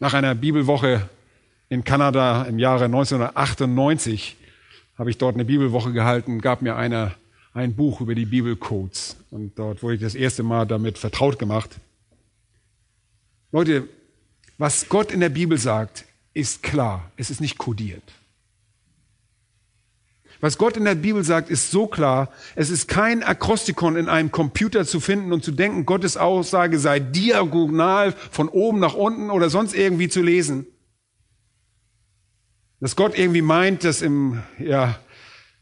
[0.00, 1.08] Nach einer Bibelwoche
[1.68, 4.36] in Kanada im Jahre 1998
[4.96, 7.14] habe ich dort eine Bibelwoche gehalten, gab mir einer
[7.54, 9.16] ein Buch über die Bibelcodes.
[9.30, 11.70] Und dort wurde ich das erste Mal damit vertraut gemacht.
[13.52, 13.88] Leute,
[14.58, 17.10] was Gott in der Bibel sagt, ist klar.
[17.16, 18.02] Es ist nicht kodiert.
[20.40, 22.30] Was Gott in der Bibel sagt, ist so klar.
[22.54, 27.00] Es ist kein Akrostikon in einem Computer zu finden und zu denken, Gottes Aussage sei
[27.00, 30.66] diagonal von oben nach unten oder sonst irgendwie zu lesen.
[32.80, 34.98] Dass Gott irgendwie meint, dass im, ja,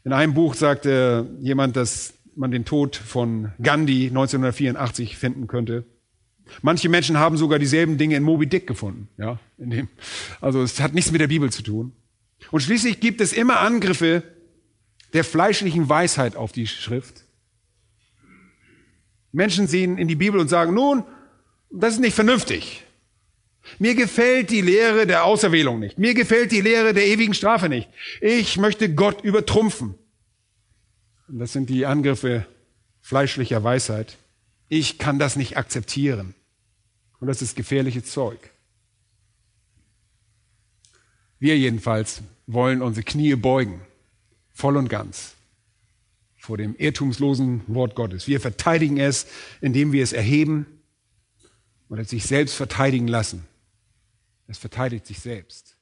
[0.03, 5.85] in einem Buch sagte jemand, dass man den Tod von Gandhi 1984 finden könnte.
[6.61, 9.09] Manche Menschen haben sogar dieselben Dinge in Moby Dick gefunden.
[9.17, 9.87] Ja, in dem,
[10.39, 11.93] also es hat nichts mit der Bibel zu tun.
[12.51, 14.23] Und schließlich gibt es immer Angriffe
[15.13, 17.23] der fleischlichen Weisheit auf die Schrift.
[19.31, 21.03] Menschen sehen in die Bibel und sagen, nun,
[21.69, 22.83] das ist nicht vernünftig.
[23.79, 25.97] Mir gefällt die Lehre der Auserwählung nicht.
[25.97, 27.89] Mir gefällt die Lehre der ewigen Strafe nicht.
[28.21, 29.95] Ich möchte Gott übertrumpfen.
[31.27, 32.45] Und das sind die Angriffe
[33.01, 34.17] fleischlicher Weisheit.
[34.69, 36.33] Ich kann das nicht akzeptieren.
[37.19, 38.39] Und das ist gefährliches Zeug.
[41.39, 43.81] Wir jedenfalls wollen unsere Knie beugen
[44.57, 45.35] voll und ganz
[46.35, 48.27] vor dem irrtumslosen Wort Gottes.
[48.27, 49.27] Wir verteidigen es,
[49.61, 50.65] indem wir es erheben
[51.89, 53.45] oder sich selbst verteidigen lassen.
[54.47, 55.76] Es verteidigt sich selbst.